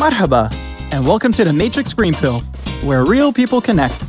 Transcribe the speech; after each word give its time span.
Marhaba, 0.00 0.50
and 0.92 1.06
welcome 1.06 1.30
to 1.30 1.44
the 1.44 1.52
Matrix 1.52 1.92
Green 1.92 2.14
Pill, 2.14 2.40
where 2.84 3.04
real 3.04 3.34
people 3.34 3.60
connect. 3.60 4.02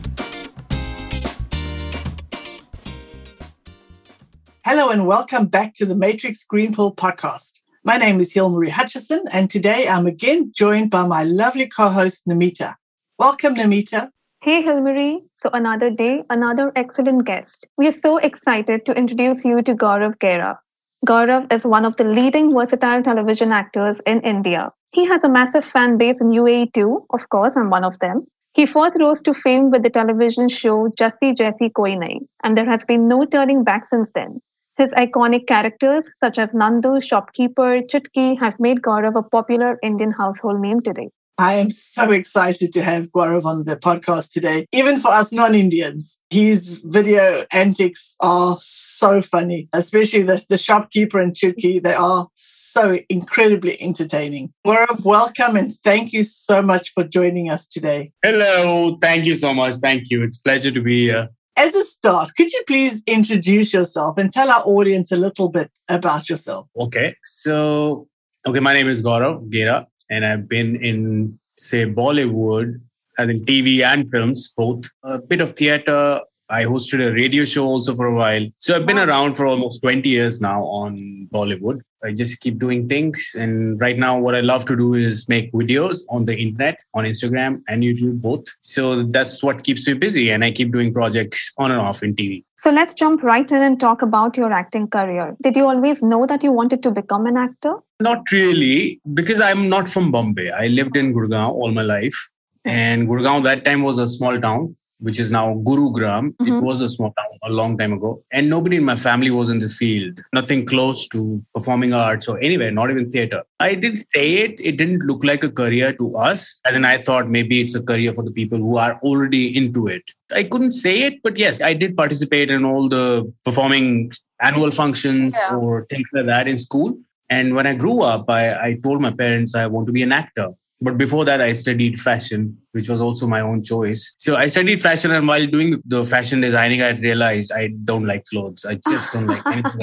Hello, 4.64 4.90
and 4.90 5.06
welcome 5.06 5.48
back 5.48 5.74
to 5.74 5.85
the 5.85 5.93
Matrix 5.93 6.46
Green 6.46 6.74
Pill 6.74 6.96
podcast. 6.96 7.59
My 7.83 7.98
name 7.98 8.21
is 8.21 8.34
Hilmarie 8.34 8.70
Hutchison, 8.70 9.25
and 9.34 9.50
today 9.50 9.85
I'm 9.89 10.07
again 10.07 10.54
joined 10.55 10.91
by 10.91 11.05
my 11.05 11.25
lovely 11.25 11.67
co 11.67 11.89
host, 11.89 12.25
Namita. 12.25 12.75
Welcome, 13.19 13.55
Namita. 13.55 14.11
Hey, 14.41 14.63
Hilmarie. 14.63 15.17
So, 15.35 15.49
another 15.51 15.89
day, 15.89 16.23
another 16.29 16.71
excellent 16.77 17.25
guest. 17.25 17.67
We 17.77 17.85
are 17.87 17.91
so 17.91 18.15
excited 18.15 18.85
to 18.85 18.93
introduce 18.93 19.43
you 19.43 19.61
to 19.63 19.75
Gaurav 19.75 20.21
Gera. 20.21 20.57
Gaurav 21.04 21.52
is 21.52 21.65
one 21.65 21.83
of 21.83 21.97
the 21.97 22.04
leading 22.04 22.54
versatile 22.54 23.01
television 23.01 23.51
actors 23.51 24.00
in 24.05 24.21
India. 24.21 24.71
He 24.91 25.04
has 25.07 25.23
a 25.23 25.29
massive 25.29 25.65
fan 25.65 25.97
base 25.97 26.21
in 26.21 26.29
UAE 26.29 26.74
too. 26.74 27.04
Of 27.10 27.27
course, 27.29 27.57
I'm 27.57 27.71
one 27.71 27.83
of 27.83 27.97
them. 28.00 28.27
He 28.54 28.68
first 28.68 28.97
rose 29.00 29.19
to 29.24 29.33
fame 29.33 29.71
with 29.71 29.82
the 29.82 29.89
television 29.89 30.47
show 30.47 30.89
Jassi 30.89 31.33
Jaisi 31.36 31.74
Koi 31.74 31.96
Nahin, 31.96 32.27
and 32.44 32.55
there 32.55 32.70
has 32.70 32.86
been 32.86 33.08
no 33.08 33.26
turning 33.26 33.64
back 33.64 33.86
since 33.86 34.12
then. 34.12 34.41
His 34.77 34.94
iconic 34.94 35.48
characters, 35.48 36.08
such 36.16 36.38
as 36.38 36.52
Nandu, 36.52 37.02
Shopkeeper, 37.02 37.82
Chutki, 37.82 38.38
have 38.40 38.60
made 38.60 38.84
Gaurav 38.84 39.18
a 39.18 39.24
popular 39.24 39.80
Indian 39.82 40.12
household 40.12 40.62
name 40.62 40.82
today. 40.82 41.10
I 41.38 41.53
am 41.53 41.71
so 41.71 42.12
excited 42.12 42.71
to 42.73 42.84
have 42.84 43.08
Gaurav 43.08 43.45
on 43.45 43.66
the 43.66 43.76
podcast 43.76 44.31
today, 44.31 44.67
even 44.71 44.99
for 44.99 45.09
us 45.09 45.31
non 45.31 45.55
Indians. 45.55 46.20
His 46.30 46.80
video 46.84 47.45
antics 47.52 48.16
are 48.20 48.57
so 48.59 49.21
funny, 49.21 49.67
especially 49.73 50.23
the, 50.23 50.44
the 50.49 50.57
shopkeeper 50.57 51.20
and 51.20 51.34
Chutki. 51.34 51.81
They 51.81 51.94
are 51.94 52.27
so 52.35 52.99
incredibly 53.09 53.81
entertaining. 53.81 54.54
Gaurav, 54.66 55.04
welcome 55.04 55.55
and 55.55 55.76
thank 55.84 56.13
you 56.13 56.23
so 56.23 56.62
much 56.62 56.91
for 56.94 57.04
joining 57.04 57.49
us 57.49 57.66
today. 57.66 58.12
Hello. 58.23 58.98
Thank 59.01 59.26
you 59.26 59.35
so 59.35 59.54
much. 59.54 59.77
Thank 59.77 60.10
you. 60.10 60.23
It's 60.23 60.38
pleasure 60.38 60.71
to 60.71 60.82
be 60.82 61.05
here. 61.05 61.29
As 61.57 61.76
a 61.76 61.84
start, 61.84 62.32
could 62.38 62.51
you 62.51 62.63
please 62.66 63.04
introduce 63.07 63.73
yourself 63.73 64.17
and 64.17 64.31
tell 64.31 64.49
our 64.49 64.63
audience 64.63 65.11
a 65.11 65.17
little 65.17 65.49
bit 65.49 65.71
about 65.89 66.29
yourself? 66.29 66.67
Okay. 66.77 67.16
So, 67.25 68.07
okay, 68.45 68.59
my 68.59 68.73
name 68.73 68.88
is 68.88 69.01
Gaurav 69.01 69.49
Gera 69.49 69.88
and 70.11 70.25
I've 70.25 70.47
been 70.47 70.75
in, 70.75 71.39
say, 71.57 71.85
Bollywood, 71.85 72.79
as 73.17 73.29
in 73.29 73.45
TV 73.45 73.83
and 73.83 74.11
films, 74.11 74.49
both. 74.55 74.85
A 75.03 75.19
bit 75.19 75.41
of 75.41 75.55
theater. 75.55 76.21
I 76.52 76.66
hosted 76.66 76.99
a 77.07 77.13
radio 77.13 77.45
show 77.45 77.66
also 77.66 77.95
for 77.95 78.07
a 78.07 78.13
while. 78.13 78.45
So 78.57 78.75
I've 78.75 78.85
been 78.85 78.97
wow. 78.97 79.05
around 79.05 79.35
for 79.35 79.45
almost 79.45 79.81
20 79.81 80.07
years 80.07 80.41
now 80.41 80.63
on 80.63 81.30
Bollywood. 81.33 81.80
I 82.03 82.11
just 82.11 82.41
keep 82.41 82.59
doing 82.59 82.89
things. 82.89 83.35
And 83.39 83.80
right 83.80 83.97
now, 83.97 84.19
what 84.19 84.35
I 84.35 84.41
love 84.41 84.66
to 84.66 84.75
do 84.75 84.94
is 84.94 85.29
make 85.29 85.53
videos 85.53 86.02
on 86.09 86.25
the 86.25 86.35
internet, 86.35 86.79
on 86.94 87.05
Instagram 87.05 87.61
and 87.69 87.83
YouTube, 87.83 88.22
both. 88.22 88.44
So 88.59 89.03
that's 89.03 89.41
what 89.41 89.63
keeps 89.63 89.88
me 89.88 89.94
busy. 89.94 90.29
And 90.29 90.44
I 90.44 90.52
keep 90.52 90.73
doing 90.73 90.94
projects 90.94 91.53
on 91.57 91.72
and 91.72 91.79
off 91.79 92.03
in 92.03 92.16
TV. 92.16 92.44
So 92.57 92.69
let's 92.69 92.94
jump 92.94 93.23
right 93.23 93.49
in 93.49 93.61
and 93.61 93.79
talk 93.79 94.02
about 94.02 94.35
your 94.35 94.52
acting 94.52 94.89
career. 94.89 95.38
Did 95.41 95.55
you 95.55 95.66
always 95.66 96.03
know 96.03 96.25
that 96.25 96.44
you 96.44 96.52
wanted 96.52 96.83
to 96.83 96.91
become 96.91 97.27
an 97.27 97.38
actor? 97.38 97.75
Not 98.02 98.29
really, 98.29 98.99
because 99.13 99.39
I'm 99.39 99.69
not 99.69 99.88
from 99.88 100.11
Bombay. 100.11 100.52
I 100.52 100.67
lived 100.67 100.97
in 100.97 101.13
Gurgaon 101.13 101.49
all 101.49 101.72
my 101.72 101.83
life. 101.83 102.29
And 102.66 103.07
Gurgaon 103.07 103.44
that 103.44 103.63
time 103.63 103.83
was 103.83 103.97
a 103.99 104.07
small 104.07 104.39
town 104.39 104.75
which 105.02 105.19
is 105.19 105.31
now 105.31 105.55
Gurugram. 105.55 106.31
Mm-hmm. 106.35 106.53
It 106.53 106.59
was 106.61 106.81
a 106.81 106.89
small 106.89 107.13
town 107.17 107.25
a 107.44 107.49
long 107.49 107.77
time 107.77 107.94
ago. 107.94 108.23
And 108.31 108.49
nobody 108.49 108.77
in 108.77 108.85
my 108.85 108.95
family 108.95 109.31
was 109.31 109.49
in 109.49 109.59
the 109.59 109.69
field, 109.69 110.21
nothing 110.33 110.66
close 110.66 111.07
to 111.09 111.44
performing 111.53 111.94
arts 111.94 112.27
or 112.27 112.39
anywhere, 112.39 112.71
not 112.71 112.91
even 112.91 113.09
theater. 113.09 113.44
I 113.59 113.75
did 113.75 113.97
say 113.97 114.35
it, 114.35 114.59
it 114.59 114.77
didn't 114.77 114.99
look 114.99 115.23
like 115.23 115.44
a 115.44 115.49
career 115.49 115.94
to 115.94 116.16
us. 116.16 116.59
And 116.66 116.75
then 116.75 116.85
I 116.85 117.02
thought 117.02 117.29
maybe 117.29 117.61
it's 117.61 117.75
a 117.75 117.83
career 117.83 118.13
for 118.13 118.23
the 118.23 118.31
people 118.31 118.59
who 118.59 118.77
are 118.77 118.99
already 119.02 119.55
into 119.55 119.88
it. 119.88 120.03
I 120.33 120.44
couldn't 120.44 120.73
say 120.73 121.02
it, 121.02 121.22
but 121.23 121.38
yes, 121.38 121.59
I 121.62 121.73
did 121.73 121.97
participate 121.97 122.50
in 122.51 122.63
all 122.63 122.88
the 122.88 123.31
performing 123.44 124.12
annual 124.39 124.72
functions 124.72 125.35
yeah. 125.38 125.56
or 125.56 125.85
things 125.89 126.09
like 126.13 126.28
that 126.28 126.47
in 126.47 126.57
school. 126.57 126.97
And 127.29 127.56
when 127.56 127.66
I 127.66 127.73
grew 127.73 128.01
up, 128.01 128.29
I, 128.29 128.53
I 128.53 128.79
told 128.83 129.01
my 129.01 129.12
parents 129.12 129.56
I 129.56 129.66
want 129.68 129.88
to 129.88 129.94
be 129.94 130.03
an 130.03 130.12
actor. 130.12 130.50
But 130.81 130.97
before 130.97 131.25
that, 131.25 131.42
I 131.42 131.53
studied 131.53 132.00
fashion, 132.00 132.58
which 132.72 132.90
was 132.90 133.00
also 133.00 133.28
my 133.28 133.42
own 133.42 133.64
choice. 133.64 134.14
So 134.18 134.36
I 134.36 134.47
studied 134.47 134.81
fashion, 134.81 135.12
and 135.12 135.28
while 135.28 135.46
doing 135.46 135.81
the 135.86 136.06
fashion 136.06 136.42
designing, 136.42 136.81
I 136.81 136.90
realized 136.90 137.52
I 137.52 137.69
don't 137.86 138.06
like 138.06 138.25
clothes. 138.25 138.66
I 138.66 138.80
just 138.90 139.14
don't 139.14 139.28
like 139.28 139.46
anything. 139.46 139.80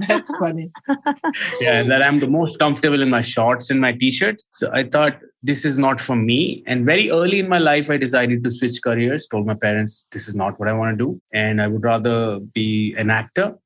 That's 0.08 0.36
funny. 0.36 0.70
yeah, 1.60 1.84
that 1.84 2.02
I'm 2.02 2.18
the 2.18 2.26
most 2.26 2.58
comfortable 2.58 3.00
in 3.00 3.08
my 3.08 3.20
shorts 3.20 3.70
and 3.70 3.80
my 3.80 3.92
t-shirt. 3.92 4.42
So 4.50 4.68
I 4.72 4.82
thought 4.82 5.20
this 5.44 5.64
is 5.64 5.78
not 5.78 6.00
for 6.00 6.16
me. 6.16 6.64
And 6.66 6.84
very 6.84 7.10
early 7.10 7.38
in 7.38 7.48
my 7.48 7.58
life, 7.58 7.88
I 7.88 7.96
decided 7.96 8.42
to 8.42 8.50
switch 8.50 8.82
careers. 8.82 9.28
Told 9.28 9.46
my 9.46 9.54
parents 9.54 10.08
this 10.10 10.26
is 10.26 10.34
not 10.34 10.58
what 10.58 10.68
I 10.68 10.72
want 10.72 10.98
to 10.98 11.04
do, 11.04 11.22
and 11.32 11.62
I 11.62 11.68
would 11.68 11.84
rather 11.84 12.40
be 12.40 12.94
an 12.98 13.10
actor. 13.10 13.56